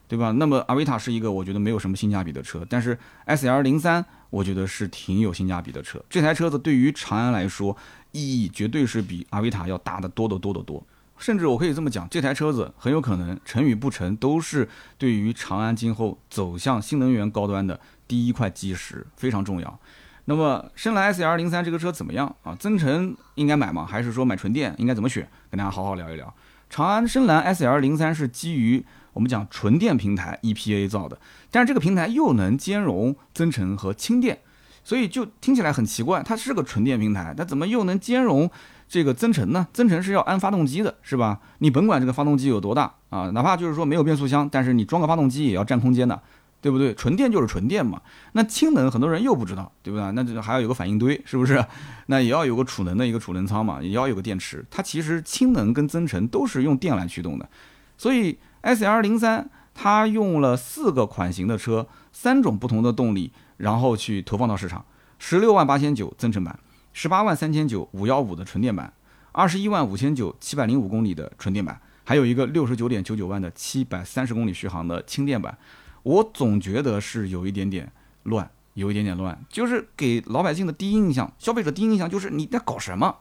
[0.07, 0.29] 对吧？
[0.33, 5.99] 那么阿维塔是一个我觉得没有什么性价比的车，但是 SL 零三我觉得是挺有性价比的车。
[6.07, 7.75] 这台车子对于长安来说，
[8.11, 10.85] 意义绝对是比阿维塔要大的多得多得多。
[11.17, 19.79] 甚至我可以这么讲，这台车子很有可能成与不成，都是对于长安今后走向新能源高端的第一块基石，非常重要。
[20.25, 22.53] 那么深蓝 S L 零三这个车怎么样啊？
[22.55, 23.85] 增程应该买吗？
[23.85, 24.75] 还是说买纯电？
[24.77, 25.27] 应该怎么选？
[25.49, 26.33] 跟大家好好聊一聊。
[26.69, 31.17] 长安深蓝 S L 零三是基于我们讲纯电平台 E P A 造的，
[31.49, 34.39] 但是这个平台又能兼容增程和轻电，
[34.83, 38.51] 所以就听起来很奇怪，它是个纯电平台，它怎么又能兼容？
[38.87, 41.39] 这个增程呢，增程是要安发动机的，是吧？
[41.59, 46.21] 你甭管这个发动机有多大啊，哪怕就是说没有变速箱，但是你装个发动机也要占空间的，
[46.61, 46.93] 对不对？
[46.95, 48.01] 纯电就是纯电嘛。
[48.31, 50.11] 那氢能很多人又不知道，对不对？
[50.13, 51.63] 那这还要有个反应堆，是不是？
[52.05, 54.65] 那也要有个储能的一个储能仓嘛，也要有个电池。
[54.71, 57.49] 它其实氢能跟增程都是用电来驱动的。
[57.97, 64.85] 所以 S L 零三它用了四个款型的车，三种不同的动力，然后去投放到市场，
[65.19, 66.57] 十六万八千九增程版。
[66.99, 68.91] 十八万三千九五幺五的纯电版，
[69.31, 75.55] 二十一万五千九七百零五公里的纯电版，还有一个六十九点九九万的七百三十公里续航的轻电版。
[76.01, 77.91] 我总觉得是有一点点
[78.23, 83.17] 乱，有一点点乱，就是给老百姓的第一印象，消费者第一印象就是你在搞什么？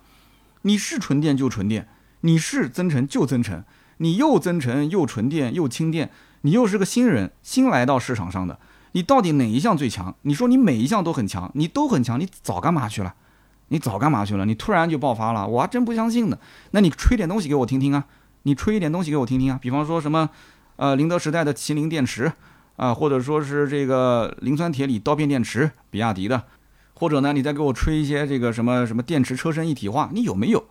[0.62, 1.86] 你是纯电就纯电，
[2.22, 3.62] 你是增程就增程，
[3.98, 6.10] 你又增程又纯电又轻电，
[6.40, 8.58] 你又是个新人，新来到市场上的，
[8.92, 10.16] 你到底哪一项最强？
[10.22, 13.14] 你说你每一项都很强，你都很强，你早干嘛去了？
[13.68, 14.44] 你早干嘛去了？
[14.44, 16.38] 你突然就爆发了，我还真不相信呢。
[16.70, 18.04] 那你吹点东西给我听听啊！
[18.42, 19.58] 你吹一点东西给我听听啊！
[19.60, 20.30] 比方说什么，
[20.76, 22.32] 呃，宁德时代的麒麟电池
[22.76, 26.44] 啊，或者说是这个磷酸铁锂刀片电池，比亚迪的，
[26.94, 30.64] 或者呢，你再给我吹一些这个什么什么电池车身一体化，你有没有？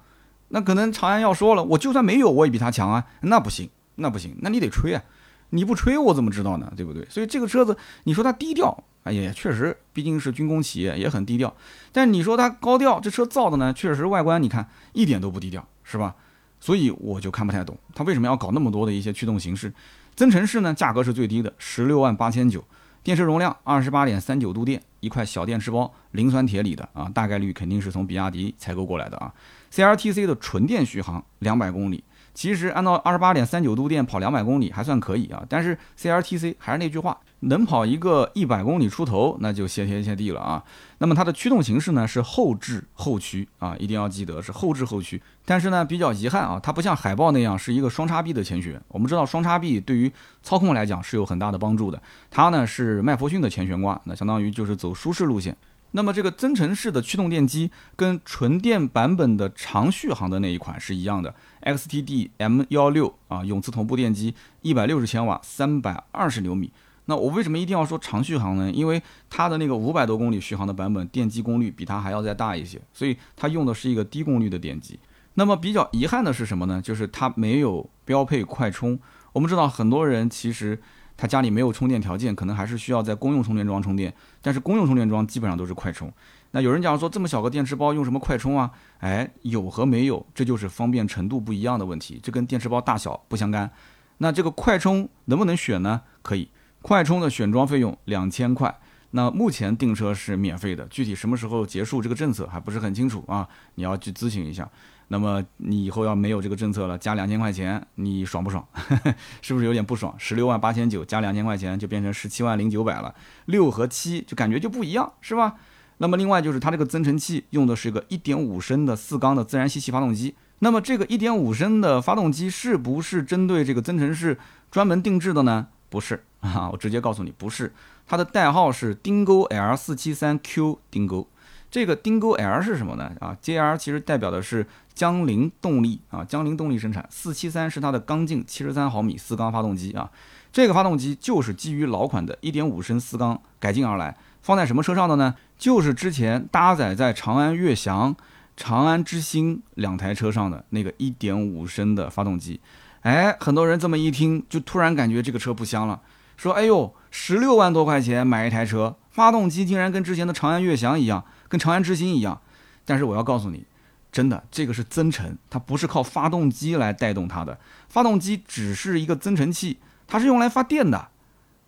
[0.50, 3.04] 那可能长安要说了，我就算没有，我也比他强啊。
[3.22, 5.04] 那不行，那不行，那你得吹啊！
[5.52, 6.72] 你不吹我怎么知道呢？
[6.76, 7.06] 对不对？
[7.10, 8.84] 所以这个车子，你说它低调。
[9.04, 11.56] 哎呀，确实，毕竟是军工企业，也很低调。
[11.92, 16.16] 但你说它高调，这车造的呢，确实外观你看一点都不低调，是吧？
[16.60, 19.72] 所以我就看不太懂，它为什么要搞那么多的一些驱动形式？
[20.16, 22.64] 增程式呢，价格是最低的，十六万八千九，
[23.04, 29.32] 电池容量二十八点三九度电，一块小电池包，磷酸铁锂的啊，大概率肯定是从比亚迪采购过来的啊。
[29.72, 32.04] CLTC 的纯电续航两百公里。
[32.36, 40.62] 其实按照二十八点三九度电跑两百公里还算可以啊，但是 CLTC 还是那句话，能跑一个一百公里出头，那就谢天谢地了啊。
[40.98, 45.22] 那么它的驱动形式呢是后置后驱啊，一定要记得是后置后驱。
[45.46, 48.80] 但是呢比较遗憾啊，它不像海豹那样是一个双叉臂的前悬。
[48.90, 50.12] 我们知道双叉臂对于
[50.44, 55.56] 操控来讲是有很大的帮助的，它呢是麦弗逊的前悬挂，那相当于就是走舒适路线。
[55.96, 66.70] 那么这个增程式的驱动电机跟纯电版本的长续航的那一款是一样的，XTD M 幺六啊，永磁同步电机，一百六十千瓦，三百二十牛米。
[67.06, 68.70] 那我为什么一定要说长续航呢？
[68.70, 75.00] 因为它的那个五百多公里续航的版本，电机功率比它还要再大一些，所以它用的是一个低功率的电机。
[75.36, 76.82] 那么比较遗憾的是什么呢？
[76.82, 79.00] 就是它没有标配快充。
[79.32, 80.78] 我们知道很多人其实。
[81.18, 84.14] 他家里没有充电条件，可能还是需要在公用充电桩充电。
[84.42, 86.12] 但是公用充电桩基本上都是快充。
[86.52, 88.72] 那有人讲说这么小个电池包用什么快充啊？
[89.00, 93.70] 哎，有和没有，这就是方便程度不一样的问题，这跟电池包大小不相干。
[94.18, 96.02] 那这个快充能不能选呢？
[96.22, 96.50] 可以，
[96.82, 98.74] 快充的选装费用两千块。
[99.12, 104.70] 那目前订车是免费的，具体什么时候结束这个政策还不是很清楚啊，你要去咨询一下。
[105.10, 108.66] 那么你以后要没有这个政策了，加两千块钱，你爽不爽？
[109.42, 110.14] 是不是有点不爽？
[110.18, 113.14] 十六万八千九加两千块钱就变成十七万零九百了，
[113.46, 115.56] 六和七就感觉就不一样，是吧？
[115.98, 124.38] 那么另外就是它这个增程器用的是一个一点五升的四缸的自然吸气发动机，那么这个一点五升的发动机是不是针对这个增程式
[124.70, 125.68] 专门定制的呢？
[125.90, 127.72] 不是 啊，我直接告诉你不是。
[128.08, 131.28] 它的代号是丁勾 L 四七三 Q 丁勾，
[131.76, 133.12] 这个丁勾 L 是什么呢？
[133.20, 140.10] 啊，JL 其实代表的是江铃动力啊，江铃动力生产四七三是它的缸径七十三毫米四缸发动机啊，
[140.54, 145.36] 这个发动机就是基于老款的一点五升四缸改进而来，放在什么车上的呢？
[145.58, 148.16] 就是之前搭载在长安悦翔、
[148.56, 152.62] 长安之星两台车上的那个一点五升的发动机。
[153.02, 156.00] 哎，很多人这么一听，就突然感觉这个车不香了。
[156.38, 162.42] 说，哎呦，十六万多块钱买一台车，发动机竟然跟之前的长安悦翔一样，跟长安之星一样。
[162.86, 163.66] 但是我要告诉你，
[164.12, 167.58] 真的，这个是增程，它不是靠发动机来带动它的，
[167.90, 171.10] 发动机只是一个增程器，它是用来发电的，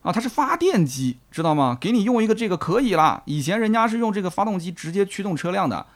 [0.03, 1.77] 啊，它是发电机，知道吗？
[1.81, 3.23] 给你用一个这个可以了。
[3.25, 5.87] 以前人家是用这个发动机直接驱动车辆的。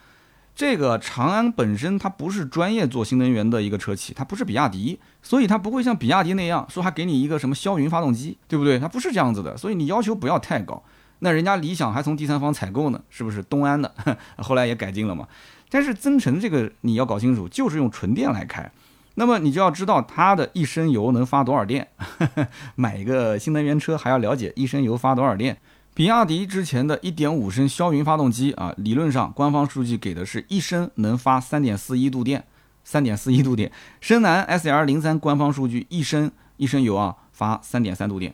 [0.54, 8.78] 这个长安本身它不是专业做新能源的一个车企，它不是比亚迪，所以它不会像比亚迪那样说还给你一个什么霄云发动机，对不对？
[8.78, 10.84] 它不是这样子的，所以你要求不要太高。
[11.24, 13.44] 那人家理想还从第三方采购呢，是不是？
[13.44, 13.94] 东安的，
[14.38, 15.28] 后来也改进了嘛。
[15.70, 18.72] 但是增程这个你要搞清楚，就是用纯电来开，
[19.16, 21.88] 那么你就要知道它的一升油能发多少电。
[22.76, 25.58] 买一个新能源车还要了解一升油发多少电。
[25.94, 32.46] 比亚迪之前的一点五升霄云发动机啊，理论上官方数据给的是一升能发三点四一度电，
[32.84, 33.72] 三点四一度电。
[34.00, 38.34] 深蓝 S L 零三官方数据一升一升油啊发三点三度电，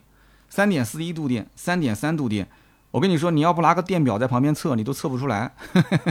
[0.49, 2.47] 三点四一度电，三点三度电。
[2.91, 5.51] 我跟你说，你要不拿个电表在旁边测，你都测不出来，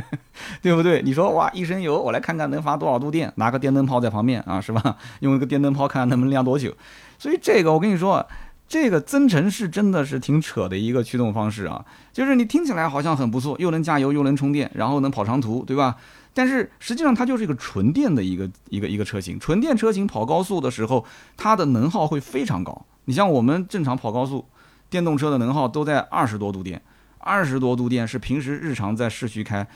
[0.62, 1.02] 对不对？
[1.02, 4.96] 你说哇，一升油，我来看看能发多少度电，拿个电灯泡在旁边啊，是吧？
[5.20, 6.72] 用一个电灯泡看看能不能亮多久。
[7.18, 8.26] 所以这个我跟你说。
[8.68, 15.94] 这个增程式真的是挺扯的一个驱动方式啊，就是你听起来好像很不错，又能加油又能充电，然后能跑长途，对吧？
[16.34, 21.04] 但是实际上它就是一个纯电的一个一个一个车型，纯电车型跑高速的时候，
[21.36, 22.84] 它的能耗会非常高。
[23.04, 24.44] 你像我们正常跑高速，
[24.88, 26.80] 电动车的能耗都在二十多度电，
[27.18, 29.66] 二十多度电是平时日常在市区开。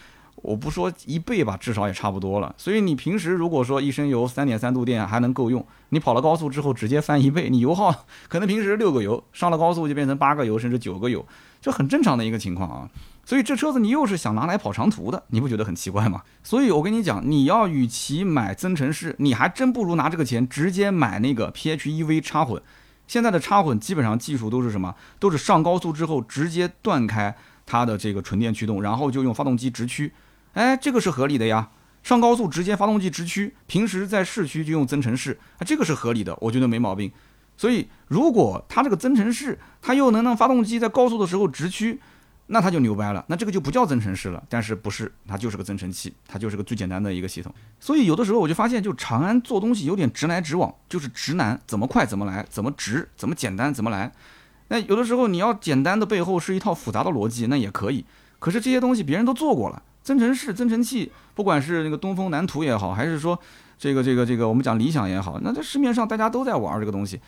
[0.43, 2.55] 我不说一倍吧，至少也差不多了。
[2.57, 7.95] 所以你平时如果说一升油三点三度电还能够用，你跑了高速之后直接翻一倍，你油耗
[8.27, 11.27] 可能平时六个油，上了高速就变成八个油甚至九个油，
[11.61, 12.89] 这很正常的一个情况啊。
[13.27, 16.23] 所以这车子你又是想拿来跑长途的，你不觉得很奇怪吗？
[16.43, 22.63] 所以我跟你讲，你要与其买增程式，你还真不如拿这个钱直接买那个 PHEV 插混。
[23.11, 24.95] 现在的插混基本上技术都是什么？
[25.19, 30.13] 都是上高速之后直接断开它的这个纯电驱动，然后就用发动机直驱。
[30.53, 31.71] 哎，这个是合理的呀，
[32.05, 37.11] 上高速直接发动机直驱，平时在市区就用增程式，啊，这个是合理的，我觉得没毛病。
[37.57, 42.01] 所以，如果它这个增程式，它又能让发动机在高速的时候直驱，
[42.53, 44.43] 那它就牛掰了，那这个就不叫增程式了。
[44.49, 47.55] 但是不是，它就是个增程器，它就是个最简单的一个系统。
[47.79, 54.13] 所以有的时候我就发现，就长安做东西有点直来直往，就是直男，怎么快怎么来，怎么直怎么简单怎么来。
[54.69, 58.05] 那有的时候你要简单的背后是一套复杂的逻辑，那也可以。
[58.39, 59.83] 可是这些东西别人都做过了。
[60.03, 63.39] 增程式、增程器，不管是那个东风、南图也好，还是说
[63.79, 67.21] 这个、这个、这个，我们讲理想也好，那在市面上大家都在玩这个东西。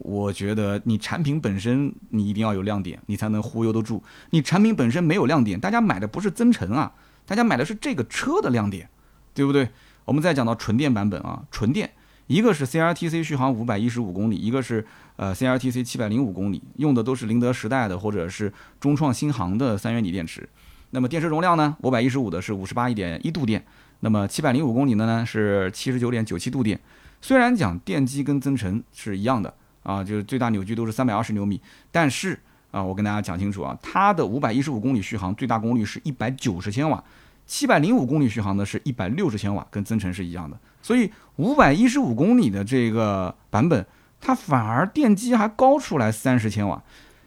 [0.00, 4.02] 我觉得你产品本身你一定要有亮点，你才能忽悠得住。
[4.30, 6.92] 你产品本身没有亮点，大家买的不是增程啊，
[7.26, 8.88] 大家买的是这个车的亮点，
[9.34, 9.68] 对不对？
[10.04, 11.90] 我们再讲到纯电版本啊，纯电，
[12.28, 20.48] 一个是 CRTC 续航五百一十五公里，一个是呃 CRTC 七百零五公里，用的都是宁德时代的或者是中创新航的三元锂电池。
[20.90, 21.76] 那么电池容量呢？
[21.82, 23.62] 五百一十五的是五十八一点一度电，
[24.00, 26.80] 那么七百零五公里的呢是七十九点九七度电。
[27.20, 29.52] 虽然讲电机跟增程是一样的
[29.88, 31.58] 啊，就是最大扭矩都是三百二十牛米，
[31.90, 32.38] 但是
[32.70, 37.02] 啊，我跟大家讲清楚啊，它的五百一十五公里续航最大功率是一百九十千瓦，
[37.46, 40.58] 七百零五公里续航的是一百六十千瓦，跟增程是一样的。
[40.82, 43.86] 所以五百一十五公里的这个版本，
[44.20, 46.82] 它反而电机还高出来三十千瓦，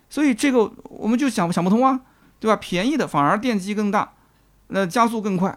[0.10, 2.02] 所以这个我们就想想不通啊。
[2.40, 2.58] 对吧？
[2.60, 4.14] 便宜的反而电机更大，
[4.70, 5.56] 那加速更快。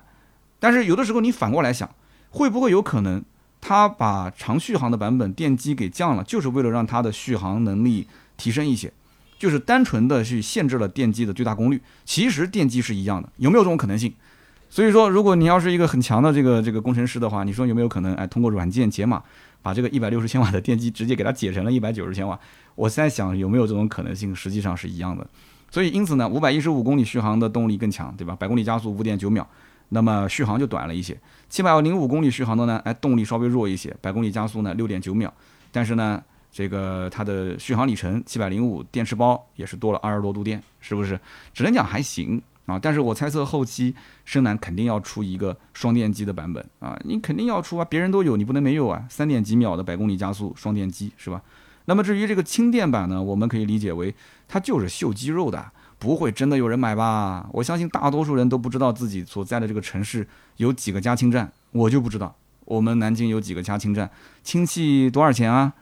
[0.61, 1.89] 但是有的时候你反过来想，
[2.29, 3.25] 会不会有可能，
[3.67, 8.93] 它把长续航的版本电机给降了，就是为了让它的续航能力提升一些，
[9.39, 11.81] 就是单纯的去限制了电机的最大功率。
[12.05, 14.13] 其实电机是一样的，有没有这种可能性？
[14.69, 19.23] 所以说，如果你要是一个很强的这个这个工程师的话，你说有没有可能哎通过软件解码，
[19.63, 22.39] 把这个一百六十千瓦的电机直接给它解成了一百九十千瓦？
[22.75, 25.27] 我在想有没有这种可能性，实际上是一样的。
[25.71, 28.37] 所以因此呢，五百一十五公里续航的动力更强，对吧？
[28.39, 29.49] 百公里加速五点九秒，
[29.95, 31.17] 那么续航就短了一些。
[31.49, 35.33] 七百零五公里续航的呢，哎，动力稍微弱一些，百公里加速呢六点九秒，
[35.71, 41.19] 但是呢，这个它的续航里程七百零五，电池包也是多了二十多度电，是不是？
[41.53, 42.77] 只能讲还行啊。
[42.77, 49.07] 但是我猜测后期深蓝肯定要出一个双电机的版本啊，你肯定要出啊，别人都有，你不能没有啊。
[49.09, 51.41] 三点几秒的百公里加速双电机是吧？
[51.85, 54.13] 那么至于这个轻电版呢，我们可以理解为
[54.49, 55.71] 它就是秀肌肉的。
[55.99, 57.49] 不会真的有人买吧？
[57.53, 60.27] 我相信大多数人都不知道自己所在的这个城市
[60.57, 62.35] 有几个加氢站，我就不知道。
[62.67, 64.11] 我们南京有几个加氢站，
[64.43, 65.73] 氢气多少钱啊？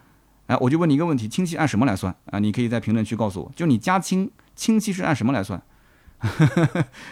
[0.48, 2.38] 哎，我就问你一个问题：氢气按什么来算啊？
[2.38, 5.60] 你可以在评论区告诉我，就你加氢，氢气是按什么来算？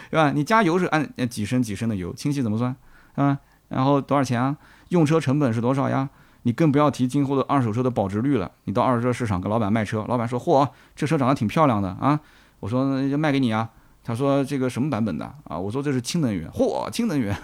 [0.09, 0.31] 对吧？
[0.31, 2.75] 你加油是按几升几升的油，氢气怎么算？
[3.15, 3.39] 啊？
[3.69, 4.57] 然后多少钱啊？
[4.89, 6.09] 用车成本是多少呀？
[6.43, 8.51] 你更不要提今后的二手车的保值率了。
[8.65, 12.19] 你到二手车市场跟老板卖车，老板说：嚯，这车长得挺漂亮的啊。
[12.61, 13.69] 我说那就卖给你啊，
[14.01, 15.59] 他说这个什么版本的啊？
[15.59, 17.35] 我说这是氢能源，嚯，氢能源，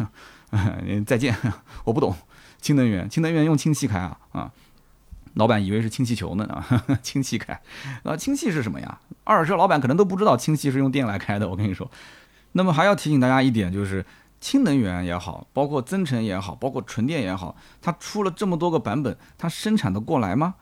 [1.06, 1.36] 再见，
[1.84, 2.16] 我不懂
[2.62, 4.52] 氢能源，氢能源用氢气开啊啊！
[5.34, 7.60] 老板以为是氢气球呢啊， 氢气开
[8.04, 9.00] 啊，氢气是什么呀？
[9.24, 11.92] 二手车老板可能都不知道氢气是用电来开的，我跟你说。
[12.54, 14.06] 那么还要提醒大家一点，就是
[14.40, 20.56] 氢能源也好，包括增程也好，包括纯电也好，它出了这么多个版本，它生产的过来吗？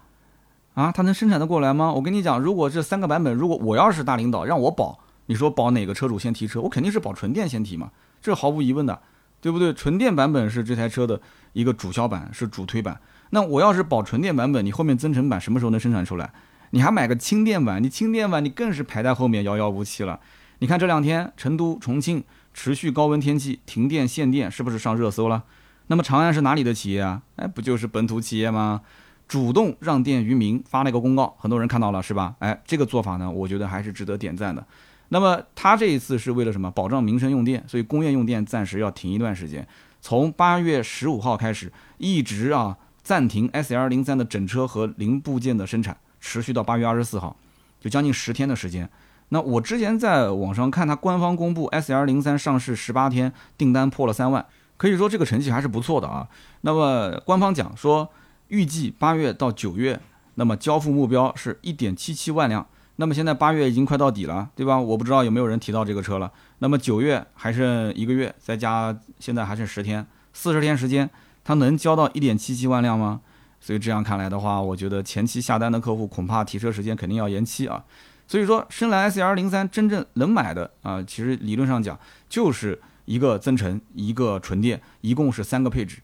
[0.76, 1.92] 啊，它能生产得过来吗？
[1.92, 9.02] 我跟你讲，如果这三个版本，如果我要是大领导，让我保，你说保哪个车主先提车，我肯定是保纯电先提嘛，这是毫无疑问的，
[9.40, 9.74] 对不对？
[9.74, 11.20] 纯电版本是这台车的
[11.54, 13.00] 一个主销版，是主推版。
[13.32, 16.32] 那我要是保纯电版本，你后面增程版什么时候能生产出来？
[16.72, 20.20] 你还买个轻电版，你轻电版你更是排在后面遥遥无期了。
[20.60, 22.22] 你看这两天成都、重庆
[22.54, 25.44] 持续高温天气，停电限电，是不是上热搜了？
[25.88, 27.22] 那么长安是哪里的企业啊？
[27.38, 28.82] 哎，不就是本土企业吗？
[29.28, 32.36] 主动让电于民，发了一个公告，很多人看到了是吧？
[32.40, 34.64] 哎，这个做法呢，我觉得还是值得点赞的。
[35.10, 36.70] 那么他这一次是为了什么？
[36.72, 39.68] 保障民生用电，所以工业用电暂时要停一段时间，
[40.00, 47.36] 从八月十五号开始，一直啊暂停 S L 零三的整车和零部件的生产，持续到八月二十四号，
[47.80, 48.90] 就将近十天的时间。
[49.30, 54.46] 那我之前在网上看他官方公布 S L 零三上市十八天订单破了三万，
[54.78, 56.28] 可以说这个成绩还是不错的啊。
[56.62, 58.08] 那么官方讲说。
[58.48, 60.00] 预计八月到九月，
[60.36, 62.66] 那么交付目标是一点七七万辆。
[62.98, 64.80] 那么现在八月已经快到底了，对吧？
[64.80, 66.32] 我不知道有没有人提到这个车了。
[66.60, 71.10] 那么九月还剩一个月，再加现在还剩十天，四十天时间，
[71.44, 73.20] 它能交到一点七七万辆吗？
[73.60, 77.84] 所以这样看来的话，我觉得前期下单的客户恐怕提车时间肯定要延期啊。
[78.28, 85.98] 所以说，深蓝 S L 零三真正能买的啊，其实理论上讲就是一个增程，一个纯电，一共是三个配置。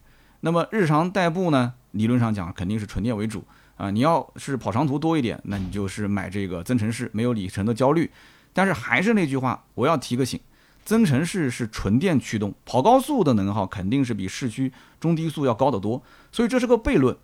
[0.44, 1.74] 那么日常代步呢？
[1.92, 3.44] 理论上讲肯定是纯电为主
[3.76, 8.10] 啊，你要是跑长途多一点，那你就是买这个增程式，没有里程的焦虑。
[8.52, 10.40] 但是还是那句话，我要提个醒，
[10.84, 16.02] 增程式是纯电驱动，跑高速的能耗肯定是比市区中低速要高得多，
[16.32, 17.16] 所以这是个悖论，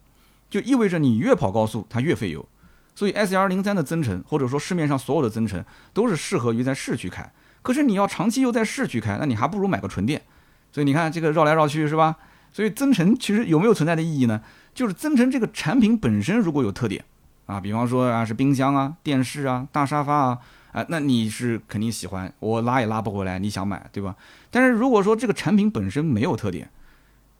[0.48, 2.46] 就意味着你越跑高速它越费油。
[2.94, 10.22] 所以 S L 零三的增程或者说市面上所有的增程都是适合于在市区开，可是你要长期又在市区开，那你还不如买个纯电。
[10.70, 12.16] 所以你看这个绕来绕去是吧？
[12.52, 14.40] 所以增程其实有没有存在的意义呢？
[14.74, 17.04] 就是增程这个产品本身如果有特点
[17.46, 20.38] 啊，比方说啊是冰箱啊、电视啊、大沙发啊，
[20.72, 24.14] 啊那你是肯定喜欢，我拉也拉不回来，你想买对吧？
[24.50, 26.70] 但是如果说这个产品本身没有特点，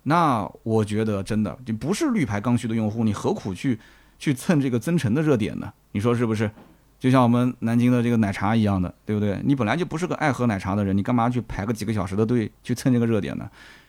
[0.05, 3.79] 那我觉得真的就不是绿牌刚需的用户，你何苦去
[4.19, 5.73] 去蹭这个增程的热点呢？
[5.93, 6.51] 你说是不是？
[6.99, 9.41] 就像我们南京的这个奶茶一样的，对不对？
[9.45, 13.49] 你本来就不是个爱喝奶茶的人，你干嘛去排个几个小时的队去蹭这个热点呢？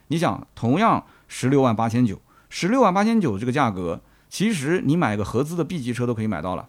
[0.10, 2.22] 你想，同样十六万八千九。
[2.50, 6.67] 十六万八千九这个价格，其实你买个合资的 B 级车都可以买到了。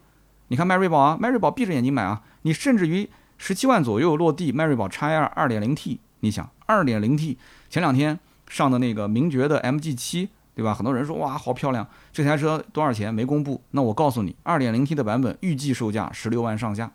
[0.48, 2.22] 你看迈锐宝啊，迈锐宝闭着眼睛买啊。
[2.42, 7.38] 你甚至于十七万左右落地，迈锐宝 x 二二点零 T，你想二点零 T，
[7.70, 8.18] 前两天
[8.48, 10.74] 上的那个名爵的 MG 七，对吧？
[10.74, 13.62] 很多人说哇好漂亮，这台车多少钱没公布？
[13.70, 16.92] 那我告诉你，二点零 T 的版本预计售价十六万上下，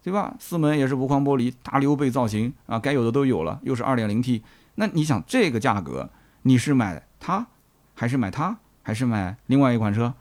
[0.00, 0.34] 对吧？
[0.38, 4.42] 四门也是无框玻璃，大溜背造型啊，该有的都有了，又是二点零 T，
[4.76, 6.10] 那你想这个价格，
[6.42, 7.46] 你是买它？
[7.94, 10.14] 还是买它，还是买另外一款车，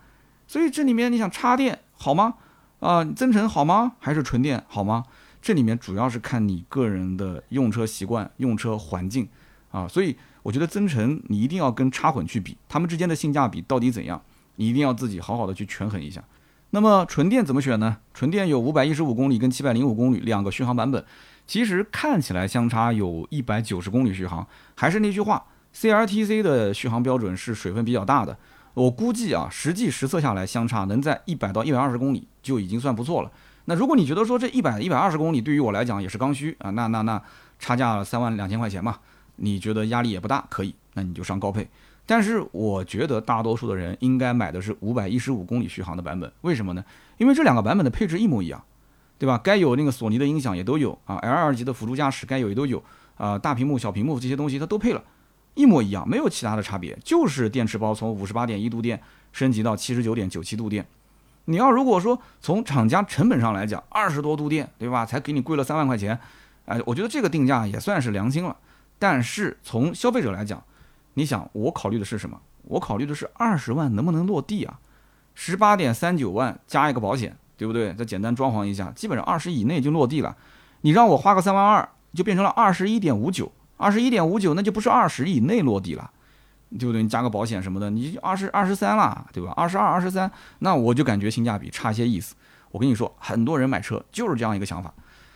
[0.45, 2.35] 所以这里面你想插电好吗？
[2.79, 3.93] 啊，增程好吗？
[3.99, 5.05] 还是纯电好吗？
[5.41, 9.27] 这里面主要是看你个人的用车习惯、用车环境
[9.71, 9.87] 啊。
[9.87, 14.21] 所以我觉得增程你一定要跟插混去比，它们之间的性价比到底怎样，
[14.57, 16.23] 你一定要自己好好的去权衡一下。
[16.71, 17.97] 那么纯电怎么选呢？
[18.13, 21.03] 纯电有五百一十五公里跟七百零五公里两个续航版本，
[21.51, 24.47] 其实看起来相差有一百九十公里续航。
[24.73, 25.45] 还是那句话
[25.75, 28.37] ，CRTC 的续航标准是水分比较大的。
[28.73, 33.29] 我估计啊，实际实测下来相差能在一百到一百二十公里就已经算不错了。
[33.65, 37.21] 那如果你觉得说这一百一百二十公里对于我来讲也是刚需啊，那那那
[37.59, 38.99] 差价三万两千块钱嘛，
[39.35, 41.67] 你觉得压力也不大，可以，那你就上高配。
[42.05, 46.85] 但是我觉得大多数的人应该买的是五百一十五公里续航的版本，为什么呢？
[47.17, 48.63] 因为这两个版本的配置一模一样，
[49.21, 49.39] 对吧？
[49.43, 52.83] 该有那个索尼的音响也都有啊，L 二级的辅助驾驶该有也都有
[53.17, 55.03] 啊，大屏幕、小屏幕这些东西它都配了，
[55.53, 58.99] 一模一样，没有其他的差别，就是电池包从五十八点一度电
[59.31, 60.83] 升级到七十九点九七度电。
[61.45, 65.05] 你要如果说从厂家成本上来讲，二十多度电，对吧？
[65.05, 66.19] 才给你贵了三万块钱，
[66.65, 68.57] 哎，我觉得这个定价也算是良心了。
[68.97, 70.63] 但是从消费者来讲，
[71.13, 72.41] 你想，我考虑的是什么？
[72.63, 74.79] 我考虑的是二十万能不能落地啊？
[75.35, 77.93] 十八点三九万加一个保险，对不对？
[77.93, 80.35] 再简单装潢一下，基本上二十以内就落地了。
[80.81, 86.09] 你让我花个三万二，就变成了二十一点五九，二十一点五九那就不是二十以内落地了，
[86.71, 87.03] 对不对？
[87.03, 89.53] 你加个保险什么的，你就二十二十三了，对吧？
[89.55, 92.33] 二十二、二十三，那我就感觉性价比差些意思。
[92.71, 94.91] 我跟你说，很多人买车就是这样一个想法。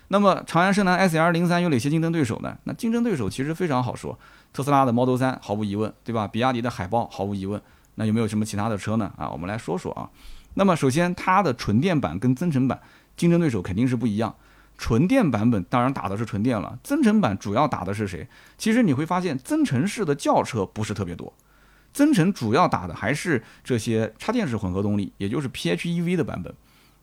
[0.08, 2.58] 那么长安深蓝 S L 零三有哪些竞争对手呢？
[2.64, 4.18] 那竞争对手其实非常好说。
[4.52, 6.28] 特斯拉的 Model 三毫无疑问，对吧？
[6.28, 7.62] 比亚迪的海豹毫无疑问，
[7.94, 9.12] 那有没有什么其他的车呢？
[9.16, 10.10] 啊，我们来说说啊。
[10.56, 12.82] 那么首先，它的纯电版跟增程版
[13.16, 14.36] 竞争对手肯定是不一样。
[14.78, 18.28] 纯电版本当然打的是纯电了，增程版主要打的是谁？
[18.58, 21.34] 其实你会发现，增程式的轿车不是特别多，
[21.94, 26.54] 增程主要打的还是这些插电式混合动力，也就是 PHEV 的版本。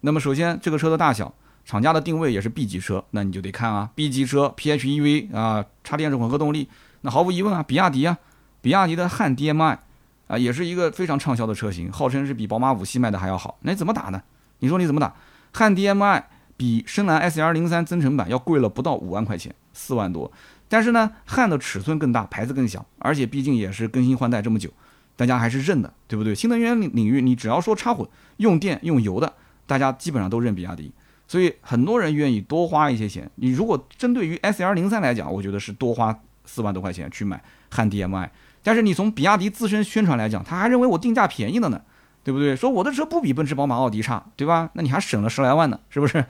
[0.00, 1.32] 那么首先，这个车的大小，
[1.64, 6.68] 厂家的定位也是 B 级车，那你就得看啊，B 级车 PHEV 啊，插电式混合动力。
[7.00, 8.18] 那毫无疑问啊，比亚迪啊，
[8.60, 9.78] 比亚迪的汉 DM-i
[10.32, 13.58] 啊，也是一个非常畅销的车型，号称是比宝马五系卖的还要好。
[13.60, 14.22] 那怎么打呢？
[14.60, 15.14] 你说你怎么打？
[15.52, 16.26] 汉 DM-i
[16.56, 20.32] 比深蓝 S R 零三增程版要贵了不到五万块钱，四万多。
[20.70, 24.70] 但是呢，汉的尺寸更大，牌子更小，而且毕竟也是更新换代这么久，
[25.16, 26.34] 大家还是认的，对不对？
[26.34, 28.08] 新能源领领域，你只要说插混、
[28.38, 29.30] 用电、用油的，
[29.66, 30.90] 大家基本上都认比亚迪。
[31.28, 33.30] 所以很多人愿意多花一些钱。
[33.34, 36.18] 你如果针对于 S R 零三来讲，我觉得是多花。
[36.44, 38.28] 四万多块钱去买汉 DM-i，
[38.62, 41.82] 但是你从比亚迪自身宣传来讲，他还认为我定价便宜了呢，
[42.22, 42.54] 对不对？
[42.54, 44.70] 说我的车不比奔驰、宝马、奥迪差，对吧？
[44.74, 46.24] 那你还省了十来万呢，是不是？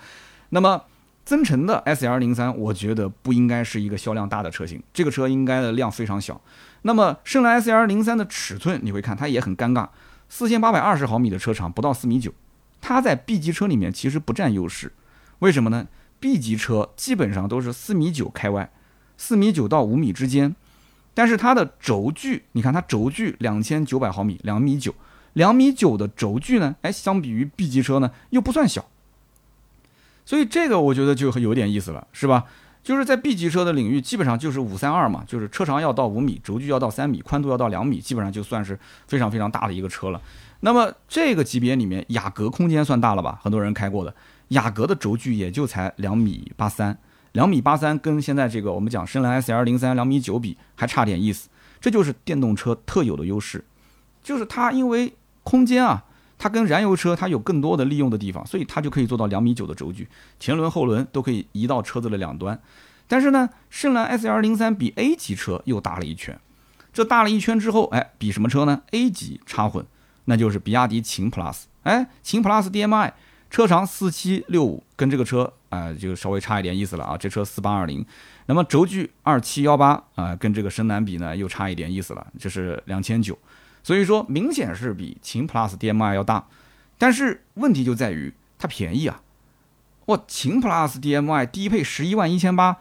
[0.50, 0.84] 那么
[1.24, 6.40] 增程的 S L 零三，我觉得不应该是一个销量大的车型，这个车应该的量非常小。
[6.82, 9.88] 那么深蓝 S L 零三的尺寸，你会看它也很尴尬，
[10.28, 12.32] 四千八百二十毫米的车长，不到四米九，
[12.80, 14.92] 它在 B 级车里面其实不占优势，
[15.40, 15.86] 为什么呢
[16.18, 18.70] ？B 级车基本上都是四米九开外。
[19.16, 20.56] 四米九到五米之间，
[21.14, 24.94] 但是它的轴距，你看它轴距两千九百毫米，两米九，
[25.34, 28.86] 两米九的轴距呢，哎，相比于 B 级车呢又不算小，
[30.24, 32.44] 所以这个我觉得就有点意思了，是吧？
[32.82, 40.20] 就是在 B 级车的领域，基本上就是五三二嘛，就是车长要到五米，轴距要到三米，宽度要到两米，基本上就算是非常非常大的一个车了。
[40.60, 43.38] 那么这个级别里面，雅阁空间算大了吧？
[43.40, 44.12] 很多人开过的
[44.48, 46.98] 雅阁的轴距也就才两米八三。
[47.32, 51.48] 两米八三跟现在这个我们讲深蓝 S L 零三两米九比还差点意思，
[51.80, 53.64] 这就是电动车特有的优势，
[54.22, 55.12] 就是它因为
[55.42, 56.04] 空间啊，
[56.38, 60.06] 它跟燃油车它有更多的利用的地方，所以它就可以做到两米九的轴距，
[60.38, 62.60] 前轮后轮都可以移到车子的两端。
[63.08, 66.38] 但是呢，深蓝 S L 零三比 A 级车又大了一圈，
[66.92, 69.84] 这大了一圈之后，哎，比什么车呢？A 级插混，
[70.26, 73.14] 那就是比亚迪秦 Plus，哎，秦 Plus D M I。
[73.52, 77.18] 车长四七六五，跟这个车啊就稍微差一点意思了啊。
[77.18, 78.02] 这车四八二零，
[78.46, 83.38] 那么轴距二七幺八啊，跟这个深蓝比呢又差一点意思了，就是两千九。
[83.82, 86.46] 所以说明显是比秦 Plus DM-i 要大，
[86.96, 89.20] 但是问题就在于它便宜啊。
[90.06, 92.78] 哇，秦 Plus DM-i 低配十一万一千八，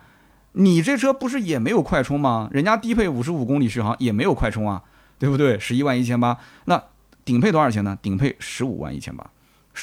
[0.53, 2.47] 你这车不是也没有快充吗？
[2.53, 4.81] 人家低配五十五公里续航也没有快充啊，
[5.19, 5.59] 对不对？
[5.59, 6.81] 十一万一千八，那
[7.25, 7.99] 顶配多少钱呢？
[8.01, 9.29] 顶配十五万一千八。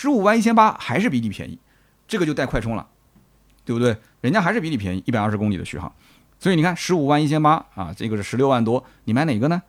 [0.01, 1.59] 十五万一千八还是比你便宜，
[2.07, 2.87] 这个就带快充了，
[3.65, 3.97] 对不对？
[4.21, 5.93] 人家还是比你便宜一百二十公里的续航，
[6.39, 9.61] 所以你看十五万一千八啊，这个是十六万多，你买哪个呢？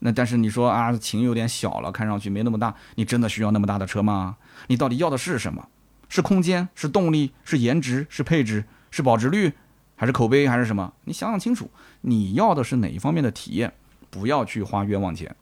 [0.00, 4.36] 那但是你说啊，琴有点小了，看上去没那么大，你真的需要那么大的车吗？
[4.66, 5.68] 你到底要的是什么？
[6.08, 6.68] 是空间？
[6.74, 7.30] 是动力？
[7.44, 8.08] 是颜值？
[8.10, 8.64] 是配置？
[8.90, 9.52] 是保值率？
[9.94, 10.48] 还是口碑？
[10.48, 10.92] 还是什么？
[11.04, 11.70] 你想想清楚，
[12.00, 13.72] 你要的是哪一方面的体验？
[14.10, 15.32] 不要去花冤枉钱。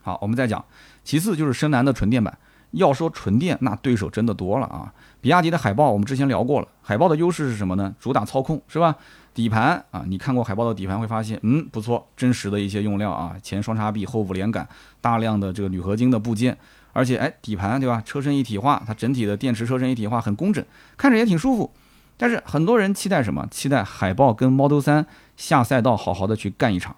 [0.00, 0.64] 好，我们再讲，
[1.04, 2.38] 其次就是深蓝的纯电版。
[2.74, 4.92] 要说纯电，那对手真的多了啊！
[5.20, 6.68] 比亚迪的海豹，我们之前聊过了。
[6.82, 7.94] 海豹的优势是什么呢？
[7.98, 8.96] 主打操控，是吧？
[9.32, 14.68] 底盘啊，你看过海豹的底盘会发现，嗯，不错，真实的一些用料啊，前双叉臂，后五连杆，
[15.00, 16.56] 大量的这个铝合金的部件，
[16.92, 20.64] 而且哎底盘对吧，车身一体化，它整体的电池车身一体化很工整，
[20.96, 21.72] 看着也挺舒服。
[22.16, 23.46] 但是很多人期待什么？
[23.50, 25.04] 期待海豹跟 Model 3
[25.36, 26.94] 下赛道好好的去干一场。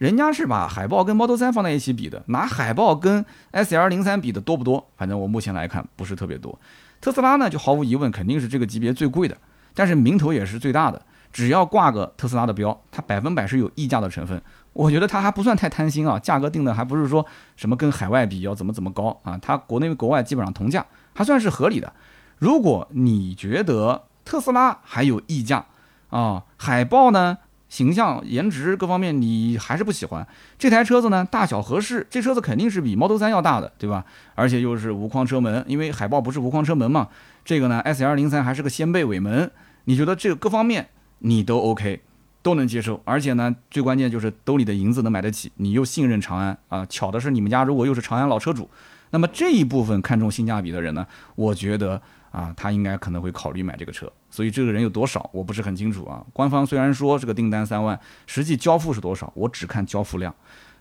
[0.00, 3.22] 人家是把海豹跟 Model 3放在一起比的，拿海豹跟
[3.52, 4.88] SL03 比的多不多？
[4.96, 6.58] 反正我目前来看不是特别多。
[7.02, 9.36] 特斯拉呢，就毫无疑问肯定是这个级别最贵的，
[9.74, 11.02] 但是名头也是最大的。
[11.30, 14.40] 只要挂个特斯拉的标，它百分百是有溢价的成分。
[14.72, 17.26] 我觉得它还不算太贪心啊，价格定的还不是说
[17.56, 21.92] 什么跟海外比要怎么怎么高啊，它国内国外基本上同价，还算是合理的。
[22.38, 25.66] 如果你觉得特斯拉还有溢价
[26.08, 27.36] 啊，海豹呢？
[27.70, 30.26] 形象、颜值各方面你还是不喜欢
[30.58, 31.24] 这台车子呢？
[31.24, 34.04] 大小合适，这车子肯定是比 Model 3要大的，对吧？
[34.34, 37.08] 而且又是无框车门，因为海豹不是无框车门嘛。
[37.44, 39.50] 这个呢，S L03 还是个掀背尾门，
[39.84, 40.90] 你觉得这个各方面
[41.20, 42.02] 你都 OK，
[42.42, 43.00] 都能接受。
[43.06, 46.84] 而且呢，最关键就是兜里的银子能买得起，你又信任长安啊。
[46.86, 48.68] 巧的是，你们家如果又是长安老车主，
[49.10, 51.06] 那么这一部分看重性价比的人呢，
[51.36, 52.02] 我觉得。
[52.30, 56.24] 啊，他应该可能会考虑买这个车，所以这个人有多少，我不是很清楚啊。
[56.32, 60.34] 官方虽然说这个订单三万，实际交付是多少，我只看交付量。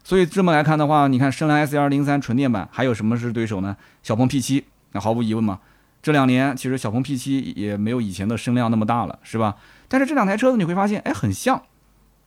[0.03, 3.75] 所以这么来看的话，你看深蓝 S L 零三纯电版还有什么是对手呢？
[4.01, 5.59] 小鹏 P 七，那毫无疑问嘛。
[6.01, 9.57] 这两年其实小鹏 P 七也没有以前的声量那么大了，是吧？
[9.89, 11.61] 但是这两台车子你会发现，哎，很像，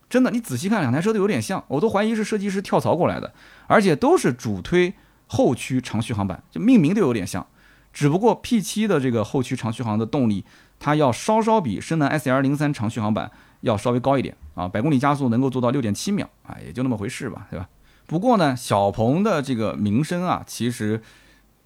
[0.07, 3.33] 真的，你仔细看两台车都有点像，我都怀疑是设计师跳槽过来的，
[3.65, 4.93] 而且都是主推
[5.25, 7.45] 后驱长续航版，就命名都有点像。
[7.93, 10.43] 只不过 P7 的这个后驱长续航的动力，
[10.79, 13.31] 它要稍稍比深蓝 S L 零三长续航版
[13.61, 17.69] 要稍微高一点啊，百公里加速能够做到六点七秒啊，也就那么回事吧，对吧？
[18.07, 21.01] 不过呢，小鹏的这个名声啊，其实，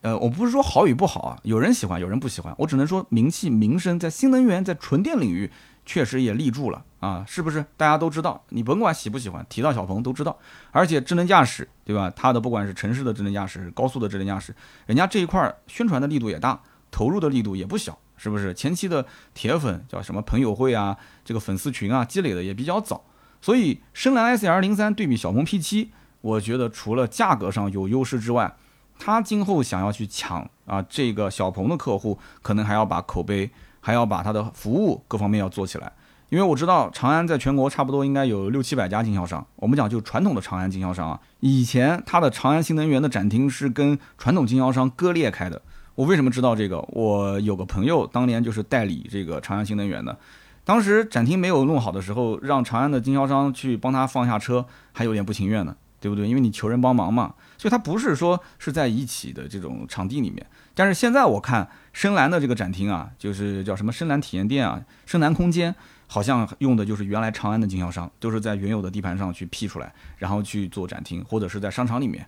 [0.02, 5.50] 呃，我不是说好与不好啊，有人喜欢，有人不喜欢，我只能说名气、名声在新能源、在纯电领域。
[5.88, 7.66] 确实也立住了啊，是不是？
[7.78, 10.38] 大家都知道，你甭管喜不喜欢，提到小鹏都知道。
[10.72, 12.12] 而且智能驾驶，对吧？
[12.14, 14.54] 它的不管是城市的智能驾驶、高速的智能驾驶，
[14.86, 16.60] 人家这一块宣传的力度也大，
[16.92, 18.54] 投入的力度也不小，是不是？
[18.54, 23.06] 前期的铁粉叫什么朋友会啊，这个粉丝群啊，积累的也比较早。
[23.40, 28.54] 所以深蓝 S L 零三对比小鹏 P 七，我觉得除了价格上有优势之外，
[29.00, 33.50] 它今后想要去抢啊这个小鹏的客户，可能还要把口碑。
[33.88, 35.90] 还要把它的服务各方面要做起来，
[36.28, 39.48] 因为我知道长安在全国差不多应该有六七百家经销商。
[39.56, 45.62] 我们讲就传统的长安经销商啊，以前它的长安新能源的展厅是跟传统经销商割裂开的。
[45.96, 46.82] 我为什么知道这个？
[46.90, 50.18] 我有个朋友当年就是代理这个长安新能源的，
[50.66, 56.28] 当时展厅没有弄好的时候，让长安的经销商去帮他放下车，还有点不情愿呢，对不对？
[56.28, 60.46] 因为你求人帮忙嘛，所以它不是说是在一起的这种场地里面。
[60.74, 65.74] 但是现在我看深蓝的这个展厅啊，就是叫什么深蓝体验店啊，深蓝空间，
[66.06, 72.26] 好像用的就是原来长安的经销商，都是在原有的地盘上去辟出来，然后去做展厅，或者是在商场里面。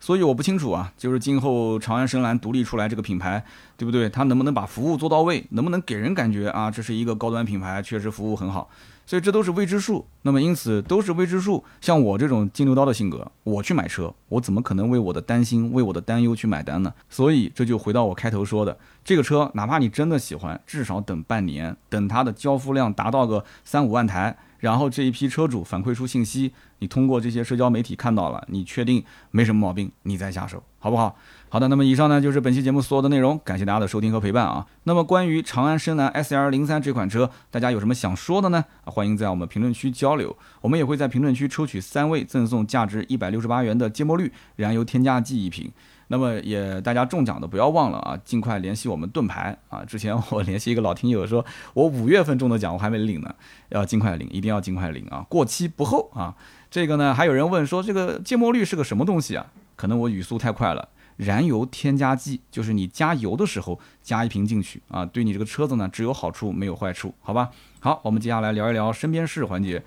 [0.00, 3.44] 所以我不清楚啊，就是今后长安深蓝独立出来这个品牌，
[3.76, 4.10] 对不对？
[4.10, 5.46] 它能不能把服务做到位？
[5.50, 8.68] 能不能给人感觉啊，这是一个高端品牌，确实服务很好。
[9.12, 11.62] 所以这都是未知数，那么因此都是未知数。
[11.82, 16.90] 像我这种金牛刀的性格，我去买车，我怎么可能为我的担心、为我的担忧去买单呢？
[17.10, 24.34] 所以这就回到我开头说的，这个车哪怕你真的喜欢，至少等半年，等它的交付量达到个三五万台。
[24.60, 31.14] 然后这一批车主反馈出信息，你通过这些社交媒体看到了，你确定没什么毛病，你再下手，好不好？
[31.52, 34.66] 好的，那么以上呢就是本期节目所有的内容，感谢大家的收听和陪伴啊。
[34.84, 38.64] 那么关于长安深蓝 S L 零三这款车，大家有什么想说的呢？
[38.84, 45.70] 欢迎在我们评论区交流，我们也会在评论区抽取三位赠送价值一百六十八元的芥末绿燃油添加剂一瓶。
[46.06, 49.84] 那么也大家中奖的不要忘了啊，尽快联系我们盾牌啊！
[49.84, 51.44] 之前我联系一个老听友说，
[51.74, 53.34] 我五月份中的奖我还没领呢，
[53.68, 56.34] 要尽快领，一定要尽快领啊，过期不候啊！
[56.70, 59.44] 这个呢，还有人问说这个芥末绿是个什么东西啊？
[59.76, 60.88] 可能我语速太快了，
[61.22, 67.50] 燃油添加剂就是你加油的时候加一瓶进去啊，对你这个车子呢只有好处没有坏处，好吧？
[67.80, 69.82] 好，我们接下来聊一聊身边事环节。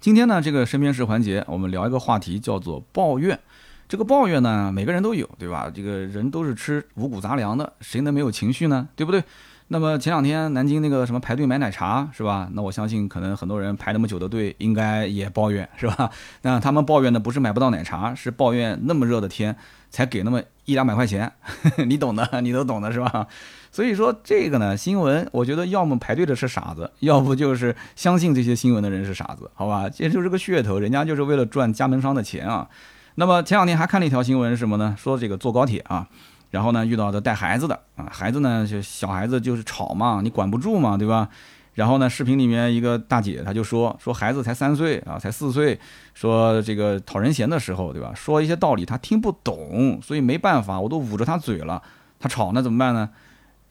[0.00, 3.38] 今天呢这个身边事环节，我们聊一个话题叫做抱怨。
[3.88, 5.70] 这个抱怨呢，每个人都有，对吧？
[5.74, 8.86] 这个人都是吃五谷杂粮的，谁能没有情绪呢？
[8.94, 9.24] 对不对？
[9.68, 12.48] 那么前两天南京那个什么排队买奶茶，是吧？
[12.52, 16.10] 那我相信可能很多人排那么久的队，应该也抱怨，是吧？
[16.42, 19.56] 那他们抱怨的不是买不到奶茶，是抱怨那么热的天
[19.90, 21.30] 才给那么一两百块钱，
[21.86, 23.26] 你懂的，你都懂的是吧？
[23.70, 29.88] 所以说这个呢，新闻我觉得要么排队的是傻子，要不就是相信这些新闻的人是傻子，好吧？
[29.88, 32.68] 这就是个噱头，人家就是为了赚加盟商的钱啊。
[33.16, 34.94] 那么前两天还看了一条新闻，什么呢？
[34.98, 36.06] 说这个坐高铁啊，
[36.50, 41.28] 然后呢遇到的带孩子的啊，孩子呢就小孩子就是吵嘛，你管不住嘛，对吧？
[41.74, 45.78] 然后呢，视频里面一个大姐她就说说孩子才三岁啊，才四岁，
[46.18, 48.12] 说这个讨人嫌的时候，对吧？
[48.12, 51.80] 说一些道理他听不懂，所以没办法，我都捂着他嘴了，
[52.18, 53.08] 他吵那怎么办呢？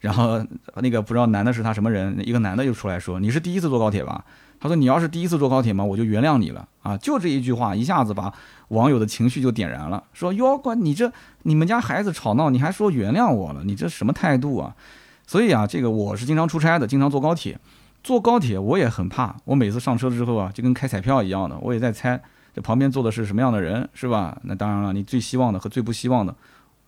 [0.00, 0.42] 然后
[0.76, 4.24] 那个不知道男的是他什么人，一个男的就出来说：“你是第一次坐高铁吧？”
[4.58, 8.32] 他说：“你要是第一次坐高铁嘛，我就原谅你了啊！”就这一句话，一下子把
[8.68, 13.62] 网友的情绪就点燃了，说：“哟，管你这你们家孩子吵闹，你还说原谅我了？
[13.64, 14.74] 你这什么态度啊？”
[15.26, 17.58] 所以啊，这个我是经常出差的，经常坐高铁。
[18.02, 22.20] 坐高铁我也很怕，我每次上车之后啊，就跟开彩票一样的，我也在猜
[22.60, 24.38] 旁边坐的是什么样的人，是吧？
[24.44, 26.34] 那当然了，你最希望的和最不希望的，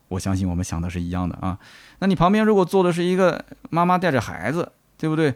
[0.09, 1.59] 我相信我们想的是一样的啊。
[1.99, 5.35] 那你旁边如果坐的是一个妈妈带着孩子，对不对？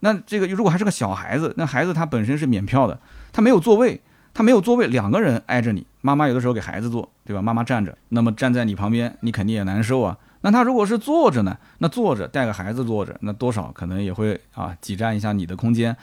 [0.00, 2.98] 那这个如果还是个小孩子，那孩子他本身是免票的，
[3.32, 4.00] 他没有座位，
[4.34, 7.40] 他没有座位，两个人挨着你，妈妈有的时候给孩子坐，对吧？
[7.40, 10.18] 妈妈站着，那么站在你旁边，你肯定也难受啊。
[10.42, 11.56] 那他如果是坐着呢？
[11.78, 15.96] 那坐着带个孩子坐着，那多少可能也会啊挤占一下你的空间。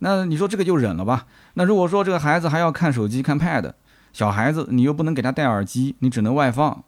[0.00, 1.26] 那你说这个就忍了吧？
[1.54, 3.72] 那如果说这个孩子还要看手机看 pad，
[4.12, 6.84] 小孩子你又不能给他戴耳机，你只能外放，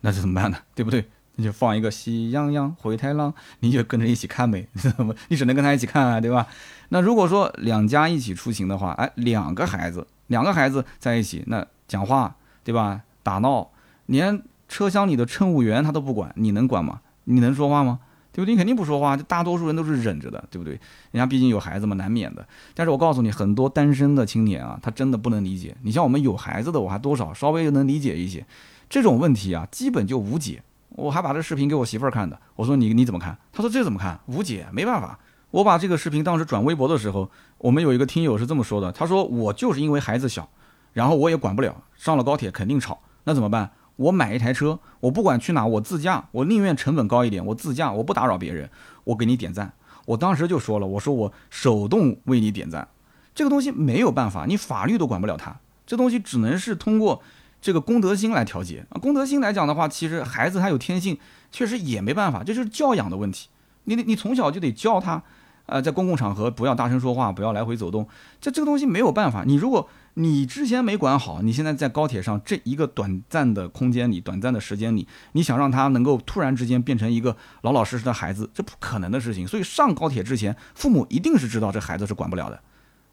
[0.00, 0.58] 那这怎么办呢？
[0.74, 1.08] 对不对？
[1.36, 4.68] 你就放一个喜羊羊灰太狼，你就跟着一起看呗。
[4.74, 5.14] 怎么？
[5.28, 6.46] 你只能跟他一起看啊，对吧？
[6.90, 13.02] 那如果说两家一起出行的话，哎，两个孩子，两个孩子在一起，那讲话对吧？
[13.22, 13.70] 打闹，
[14.06, 14.42] 连。
[14.68, 17.02] 车厢里的乘务员他都不管，你能管吗？
[17.24, 17.98] 你能说话吗？
[18.32, 18.52] 对不对？
[18.52, 20.72] 你肯定不说话，大多数人都是忍着的，对不对？
[21.10, 22.46] 人家毕竟有孩子嘛，难免的。
[22.74, 25.76] 但是我告诉你，很多单身的青年啊，他真的不能理解。
[25.82, 28.44] 你像我们有孩子的，我还多少稍微能理解一些。
[28.88, 30.62] 这种问题啊，基本就无解。
[30.90, 33.36] 我还把这视频给我媳妇儿看的，我说你你怎么看？
[33.52, 34.18] 她说这怎么看？
[34.26, 35.18] 无解，没办法。
[35.50, 40.48] 我把这个视频当时转微博的时候，我们有一个听友是这么说的，他说我就是因为孩子小，
[40.94, 43.70] 然后我也管不了，上了高铁肯定吵，那怎么办？
[43.96, 48.70] 我买一台车，我不管去哪，我自驾，我宁愿成本高一点，我自驾，我不打扰别人，
[49.04, 49.72] 我给你点赞。
[50.06, 52.88] 我当时就说了，我说我手动为你点赞，
[53.34, 57.22] 这个东西没有办法，你法律都管不了它，这东西只能是通过
[57.60, 58.98] 这个公德心来调节啊。
[58.98, 61.16] 公德心来讲的话，其实孩子他有天性，
[61.52, 63.48] 确实也没办法，这就是教养的问题。
[63.84, 65.22] 你你从小就得教他，
[65.66, 68.08] 呃，在公共场合不要大声说话，不要来回走动，
[68.40, 69.44] 这这个东西没有办法。
[69.46, 79.46] 你如果你之前没管好，你现在在高铁上这一个短暂的空间里、短暂的时间里，你想让他能够突然之间变成一个老老实实的孩子，这不可能的事情。
[79.46, 82.60] 所以上高铁之前，父母一定是知道这孩子是管不了的，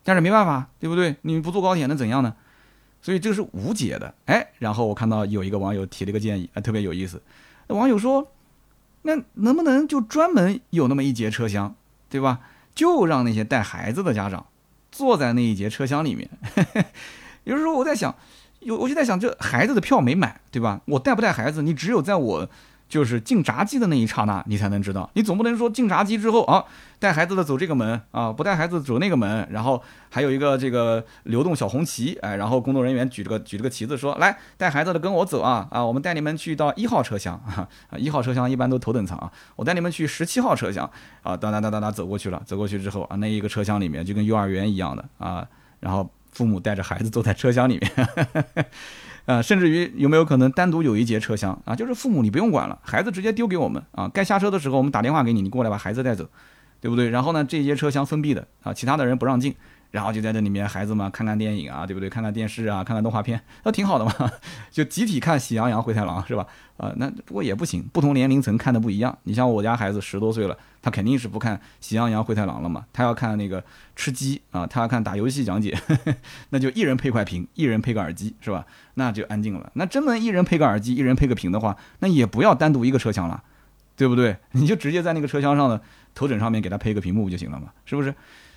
[0.03, 1.15] 但是没办法，对不对？
[1.21, 2.35] 你不坐高铁能怎样呢？
[3.01, 4.13] 所以这个是无解的。
[4.25, 7.21] 哎，然后我看到有一个网友提了一个建议，啊，特别有意思。
[7.67, 8.29] 网友说，
[9.03, 11.73] 那能不能就专门有那么一节车厢，
[12.09, 12.41] 对吧？
[12.75, 14.45] 就让那些带孩子的家长。
[14.91, 16.29] 坐在那一节车厢里面，
[17.45, 18.15] 有时候我在想，
[18.59, 20.81] 有我就在想，这孩子的票没买，对吧？
[20.85, 22.49] 我带不带孩子，你只有在我。
[22.89, 25.09] 就是进闸机的那一刹那，你才能知道。
[25.13, 26.65] 你总不能说进闸机之后啊，
[26.97, 40.89] 带孩子的走这个门啊，不带孩子走那个门，然后还有一个这个流动小红旗，哎，然后工作人员举着个举着个旗子说，来带孩子的跟我走啊啊，我们带你们去到一号车厢啊，一号车厢一般都头等舱啊，我带你们去十七号车厢
[41.21, 45.47] 啊，哒哒哒哒哒走过去了，走过去之后啊，那一个车厢里面就跟幼儿园一样的啊，
[45.79, 48.65] 然后父母带着孩子坐在车厢里面。
[49.29, 51.75] 呃，甚至于有没有可能单独有一节车厢啊？
[51.75, 54.09] 就是父母你不用管了，孩子直接丢给我们啊。
[54.11, 56.27] 该下车的时候我们打电话给你，你过来把孩子带走，
[56.81, 57.11] 对不对？
[57.11, 59.53] 然后呢，这节车厢封闭的啊，其他的人不让进。
[59.91, 62.09] 然后就在这里面，孩子们看看电影啊，对不对？
[62.09, 64.31] 看看电视啊，看看动画片，那挺好的嘛。
[64.69, 66.45] 就集体看《喜羊羊灰太狼》是吧？
[66.77, 69.17] 啊，那不过也不行，不同年龄层看的不一样。
[69.23, 73.63] 你像我家孩子十多岁了，他肯定是不看《喜羊羊灰太狼》了嘛，他要看那个
[73.95, 75.75] 吃鸡啊，他要看打游戏讲解，
[76.51, 78.65] 那就一人配块屏，一人配个耳机是吧？
[78.93, 79.71] 那就安静了。
[79.73, 83.41] 那真能一人配个耳机，一人配个屏的话，那也不要单独一个车厢了，
[83.97, 84.37] 对不对？
[84.51, 85.81] 你就直接在那个车厢上的
[86.13, 87.69] 头枕上面给他配个屏幕不就行了嘛？
[87.85, 88.13] 是不是？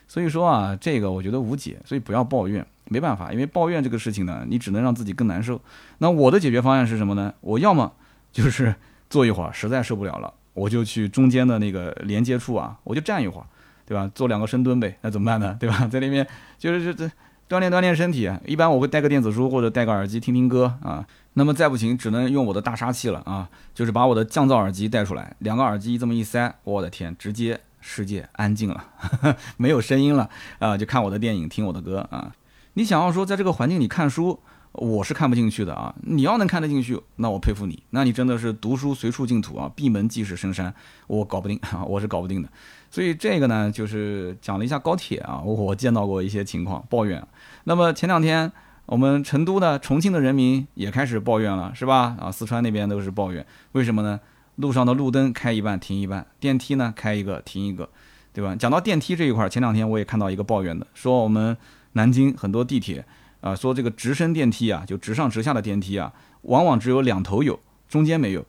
[0.08, 5.60] 所以说啊，这个我觉得无解，所以不要抱怨，没办法，因为抱怨这个事情呢，你只能让自己更难受。
[5.98, 7.32] 那我的解决方案是什么呢？
[7.40, 7.92] 我要么
[8.32, 8.74] 就是
[9.08, 13.46] 坐一会儿，实在受不了了，我就去中间的那个连接处啊，我就站一会儿，
[13.86, 14.10] 对吧？
[14.14, 15.56] 做两个深蹲呗，那怎么办呢？
[15.60, 15.86] 对吧？
[15.86, 16.26] 在那边
[16.58, 17.10] 就是这这
[17.48, 18.30] 锻炼锻炼身体。
[18.46, 21.06] 一般我会带个电子书或者带个耳机听听歌啊。
[21.34, 27.58] 那么再不行，只能用我的大杀器了啊，就是把我的降噪耳机带出来，两个耳机这么一塞，我的天，直接。
[27.82, 28.84] 世界安静了，
[29.58, 30.30] 没有声音了
[30.60, 30.78] 啊！
[30.78, 32.32] 就看我的电影，听我的歌啊！
[32.74, 34.40] 你想要说在这个环境里看书，
[34.72, 35.94] 我是看不进去的啊！
[36.02, 39.70] 你要能看得进去，那我佩服你，那你真的是读书随处净土啊！
[39.74, 40.72] 闭门即是深山，
[41.08, 41.84] 我搞不定啊！
[41.84, 42.48] 我是搞不定的。
[42.90, 47.22] 所以这个呢，就是讲了一下高铁啊，我见到过一些情况抱怨。
[47.64, 48.50] 那么前两天
[48.86, 52.16] 我们成都的、重庆的人民也开始抱怨了，是吧？
[52.20, 54.20] 啊，四川那边都是抱怨，为什么呢？
[54.56, 57.88] 路上的路灯开一半停一半，电梯呢开一个停一个，
[58.32, 58.54] 对吧？
[58.54, 61.56] 讲到电梯这一块，前两天我也看到一个抱怨的，说我们
[61.92, 63.04] 南京很多地铁
[63.40, 68.44] 啊，说这个直升电梯啊，就直上直下的电梯啊，往往只有两头有，中间没有。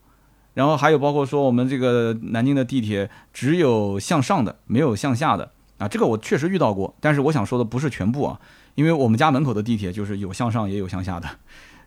[0.54, 6.94] 然后还有包括说我们这个南京的地铁只有向上的，没有向下的啊，这个我确实遇到过。
[7.00, 8.40] 但是我想说的不是全部啊，
[8.76, 11.28] 因为我们家门口的地铁就是有向上也有向下的。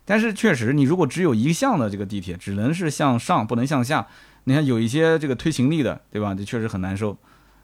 [0.07, 4.07] 但是确实，你如果只有一项的这个地铁，只能是向上不能向下，
[4.45, 6.33] 你看有一些这个推行李的，对吧？
[6.33, 7.17] 这确实很难受。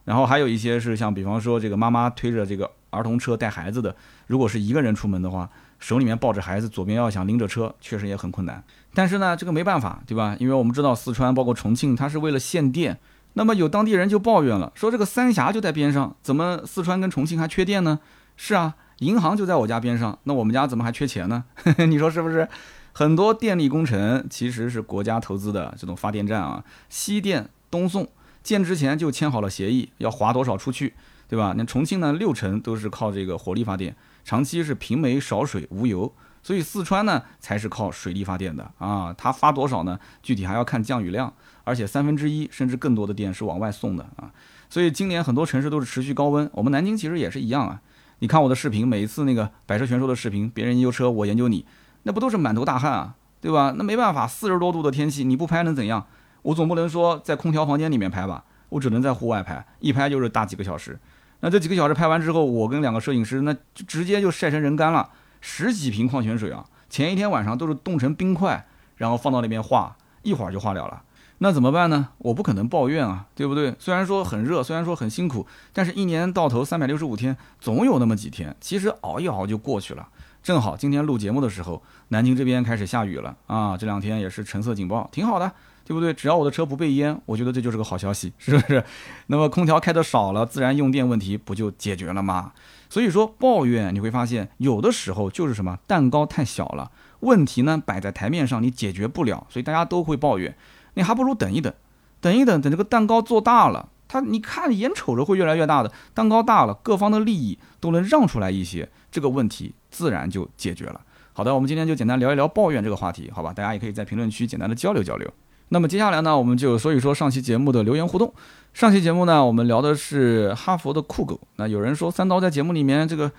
[0.04, 3.96] 然后还有一些是像比方说这个妈妈推着这个儿童车带孩子的，
[4.28, 5.50] 如果是一个人出门的话。
[5.80, 8.64] 手里面抱着孩子，左边要想拎着车，确实也很困难。
[8.94, 10.34] 但是呢，这个没办法，对吧？
[10.40, 12.98] 因为我们知道四川包括重庆，它是为了限电。
[13.34, 18.00] 那么有当地人就抱怨了，说这个三峡就在边上，怎么四川跟重庆还缺电呢？
[18.38, 21.44] 是啊，银行就在我家边上，那我们家怎么还缺钱呢？
[21.88, 22.48] 你说是不是？
[22.96, 28.08] 很多电力工程其实是国家投资的这种发电站啊，西电、东送
[28.44, 30.94] 建之前就签好了协议，要划多少出去，
[31.28, 31.56] 对吧？
[31.58, 33.96] 那重庆呢，六成都是靠这个火力发电。
[34.24, 39.14] 长期是平煤少水无油，所以四川呢才是靠水力发电的啊。
[39.18, 40.00] 它发多少呢？
[40.22, 41.34] 具体还要看降雨量，
[41.64, 44.32] 而且三分之一甚至更多的电是往外送的啊。
[44.70, 47.82] 所以今年很多城市都是持续高温，我们南京其实也是一样啊。
[48.24, 51.66] 你看我的视频，每一次那个百车全说的视频，别人研究车，我研究你，
[52.04, 53.74] 那不都是满头大汗啊，对吧？
[53.76, 56.08] 那没办法，四十多度的天气，你不拍能怎样？
[56.44, 60.98] 我总不能说在空调房间里面拍吧，我只能在户外拍，一拍就是大几个小时。
[61.42, 65.10] 那这几个小时拍完之后，我跟两个摄影师，那就直接就晒成人干了。
[65.42, 68.66] 十几瓶矿泉水啊，前一天晚上都是冻成冰块，
[68.96, 71.02] 然后放到那边化，一会儿就化了了。
[71.40, 72.10] 那怎么办呢？
[72.20, 73.76] 我不可能抱怨啊，对不对？
[73.80, 80.08] 虽然说很热，虽然说很辛苦，但是一年到头三百六十五天，总有那么几天，其实熬一熬就过去了。
[80.42, 85.52] 正好今天录节目的时候，南京这边开始下雨了啊，这两天也是橙色警报，挺好的。
[85.86, 86.14] 对不对？
[86.14, 88.82] 只要我的车不被淹，我觉得这就是个好消息，是不是？
[89.28, 92.54] 那么空调开的少了，自然用电问题不就解决了吗？
[92.90, 100.56] 所以说抱怨你会发现，有的时候就是什么蛋糕太小了，问题呢摆在台面上你解决不了，所以大家都会抱怨。
[100.96, 101.74] 你还不如等一等，
[102.22, 111.02] 等一等，等这个蛋糕做大了，它你看眼瞅着会越来越大的，蛋糕大了，各方的利益都能让出来一些，这个问题自然就解决了。
[111.34, 113.52] 好的，我们今天就简单聊一聊抱怨这个话题，好吧？
[113.52, 115.28] 大家也可以在评论区简单的交流交流。
[115.70, 118.32] 那么接下来呢，我们就说一说上期节目的留言互动。
[118.74, 121.40] 上期节目呢，我们聊的是哈佛的酷狗。
[121.56, 123.32] 那有人说三刀在节目里面这个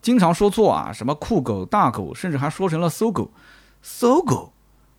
[0.00, 3.32] 经常说错啊，什么酷狗、大狗，甚至还说成了搜狗。
[3.82, 4.52] 搜狗，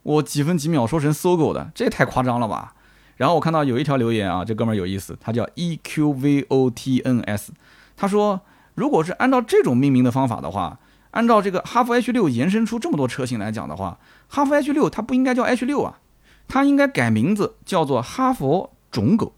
[0.04, 2.74] 我几分几秒说成搜狗的，这也太夸张了吧？
[3.18, 7.52] 然后我看到有一条留言啊，这哥们儿有意思，他叫 E Q V O T N S，
[7.96, 8.42] 他说
[8.76, 10.80] 如果是按照这种命名的方法的话，
[11.12, 16.00] 按照这个哈弗 H 六延伸出这么多车型来讲的话，哈弗 H 六它不应该叫 H 六啊。
[16.48, 19.34] 它应该改名字叫做哈佛种狗。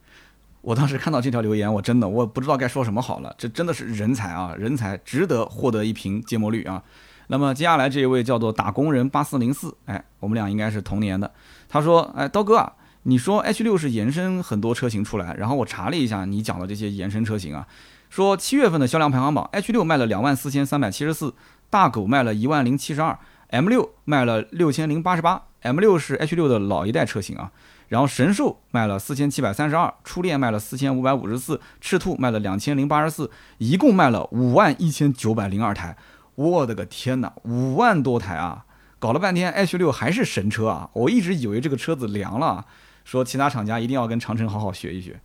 [0.61, 3.35] 我当时看到这条留言，我真的我不知道该说什么好了。
[3.37, 6.81] 这真的是人才啊，人才值得获得一瓶芥末绿啊。
[7.27, 11.31] 那么接下来这一位叫做打工人八四零四，哎，我们俩应该是同年的。
[11.69, 17.67] 他说，哎，刀哥啊，你说 H 六是延伸很多车型出来，然后我查了一下你讲的这些延伸车型啊，
[18.09, 21.33] 说七月份的销量排行榜，H 六卖了两万四千三百七十四，
[21.69, 23.17] 大狗卖了一万零七十二
[23.49, 25.43] ，M 六卖了六千零八十八。
[25.61, 27.49] M 六是 H 六的老一代车型啊，
[27.87, 35.95] 然后神兽卖了四千七百三十二，初恋卖了四千五百五十四，赤兔卖了两千零八十四，一共卖了五万一千九百零二台，
[36.35, 38.65] 我的个天哪，五万多台啊！
[38.99, 40.89] 搞了半天 H 六还是神车啊！
[40.93, 42.65] 我一直以为这个车子凉了，
[43.03, 45.19] 说其他厂家一定要跟长城好好学一学，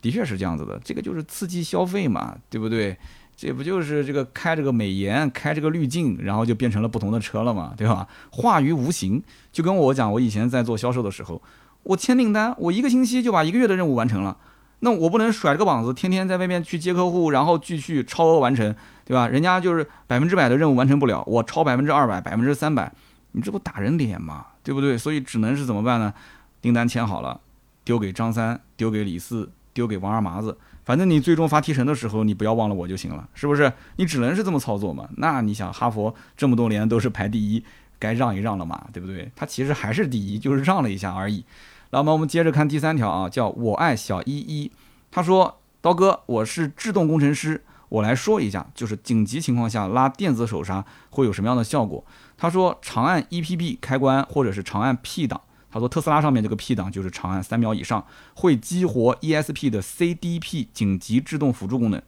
[0.00, 2.96] 的确是这样子的，这个就是刺激消费嘛，对不对？
[3.36, 8.08] 这不就是这个开这个美颜，开这个滤镜，然后就变成了不同的车了嘛，对吧？
[8.32, 11.40] 化于无形，就跟我讲，我以前在做销售的时候，
[11.84, 14.36] 我签订单，我一个星期就把一个月的任务完成了，
[14.80, 18.74] 那我不能甩着个膀子，天天在外面去接客户，然后继续超额完成，
[19.04, 19.26] 对吧？
[19.26, 22.92] 人家就是百分之百的任务完成不了，我超百分之二百、百分之三百，
[23.32, 24.46] 你这不打人脸吗？
[24.62, 24.96] 对不对？
[24.96, 26.14] 所以只能是怎么办呢？
[26.60, 27.40] 订单签好了，
[27.84, 30.56] 丢给张三，丢给李四，丢给王二麻子。
[30.84, 33.72] 反正你最终发提成的时候，你不要忘了我就行了，是不是？
[33.96, 35.08] 你只能是这么操作嘛？
[35.16, 37.62] 那你想，哈佛这么多年都是排第一，
[37.98, 39.30] 该让一让了嘛，对不对？
[39.36, 41.44] 他其实还是第一，就是让了一下而已。
[41.90, 44.70] 那么我们接着看第三条啊，叫我爱小依依。
[45.10, 52.04] 他说：“刀哥，我是制动工程师，我来说一下，就是紧急情况下拉电子手刹会有什么样的效果。”
[52.36, 62.00] 他说：“长按 EPB 开关，或者是长按 P 档。”他说特斯拉上面这个 P 档就是长按三秒以上会激活 ESP 的 CDP 紧急制动辅助功能。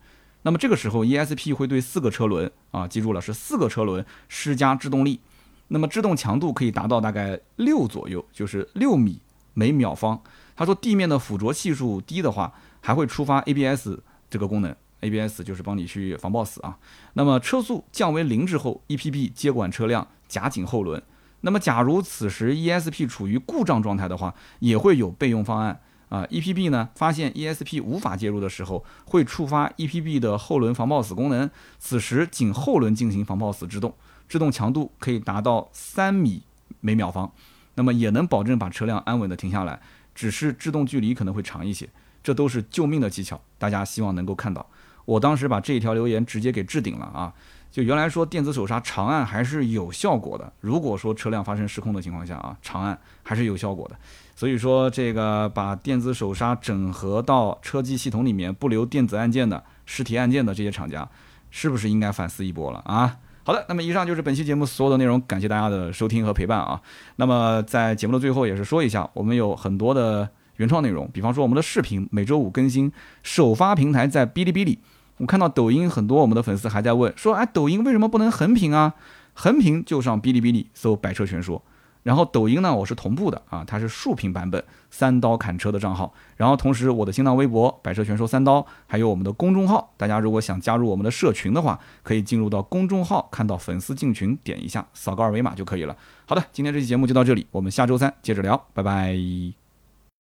[0.43, 5.21] 那么这个时候 ESP 会对四个车轮啊，记住了是四个车轮施加制动力。
[5.69, 9.21] 那么制动强度可以达到大概六左右，就是六米
[9.55, 10.23] 每秒方。
[10.57, 13.99] 他说地面的附着系数低的话，还会触发 ABS
[14.29, 16.77] 这个功能，ABS 就是帮你去防抱死啊。
[17.15, 21.03] 那么车速降为零之后，EPB 接管车辆夹紧后轮。
[21.43, 25.81] 那么假如此时 ESP 处于故障状态的话，也会有备用方案
[26.11, 26.27] 啊。
[26.27, 31.49] EPB 呢发现 ESP 无法介入的时候，会触发 EPB 的后轮防抱死功能，
[31.79, 33.95] 此时仅后轮进行防抱死制动，
[34.29, 36.43] 制动强度可以达到三米
[36.81, 37.33] 每秒方，
[37.75, 39.81] 那么也能保证把车辆安稳的停下来，
[40.15, 41.89] 只是制动距离可能会长一些。
[42.23, 44.67] 这都是救命的技巧，大家希望能够看到。
[45.07, 47.33] 我当时把这一条留言直接给置顶了啊！
[47.73, 53.97] 就原来说电子手刹长按还是有效果的，如果说车辆发生失控的情况下啊，长按还是有效果的。
[54.37, 61.09] 所以说这个把电子手刹整合到车机系统里面，不留电子按键的实体按键的这些厂家，
[61.51, 63.17] 是不是应该反思一波了啊？
[63.43, 66.81] 好的，那么以上就是本期节目所有的内容，感谢大家的收听和陪伴啊。
[67.17, 70.29] 那么在节目的最后也是说一下，我们有很多的。
[70.57, 74.79] 原创内容，比方说我们的视频每周五更新，首发平台在哔哩哔哩。
[75.17, 78.93] 我看到抖音很多我们的粉丝还在问，说哎，抖音为什么不能横屏啊？
[79.33, 81.65] 横屏就上哔哩哔哩搜“百车全说”，
[82.03, 86.13] 然后抖音呢我是同步的啊，它是竖屏版本，三刀砍车的账号。
[86.37, 95.97] 然后同时我的新浪微博“百车全说三刀”，还有我们的公众号，大家如果想加入我们的社群的话，可以进入到公众号，看到粉丝进群，点一下，扫个二维码就可以了。
[96.27, 99.60] 好的，今天这期节目就到这里，我们下周三接着聊，拜拜。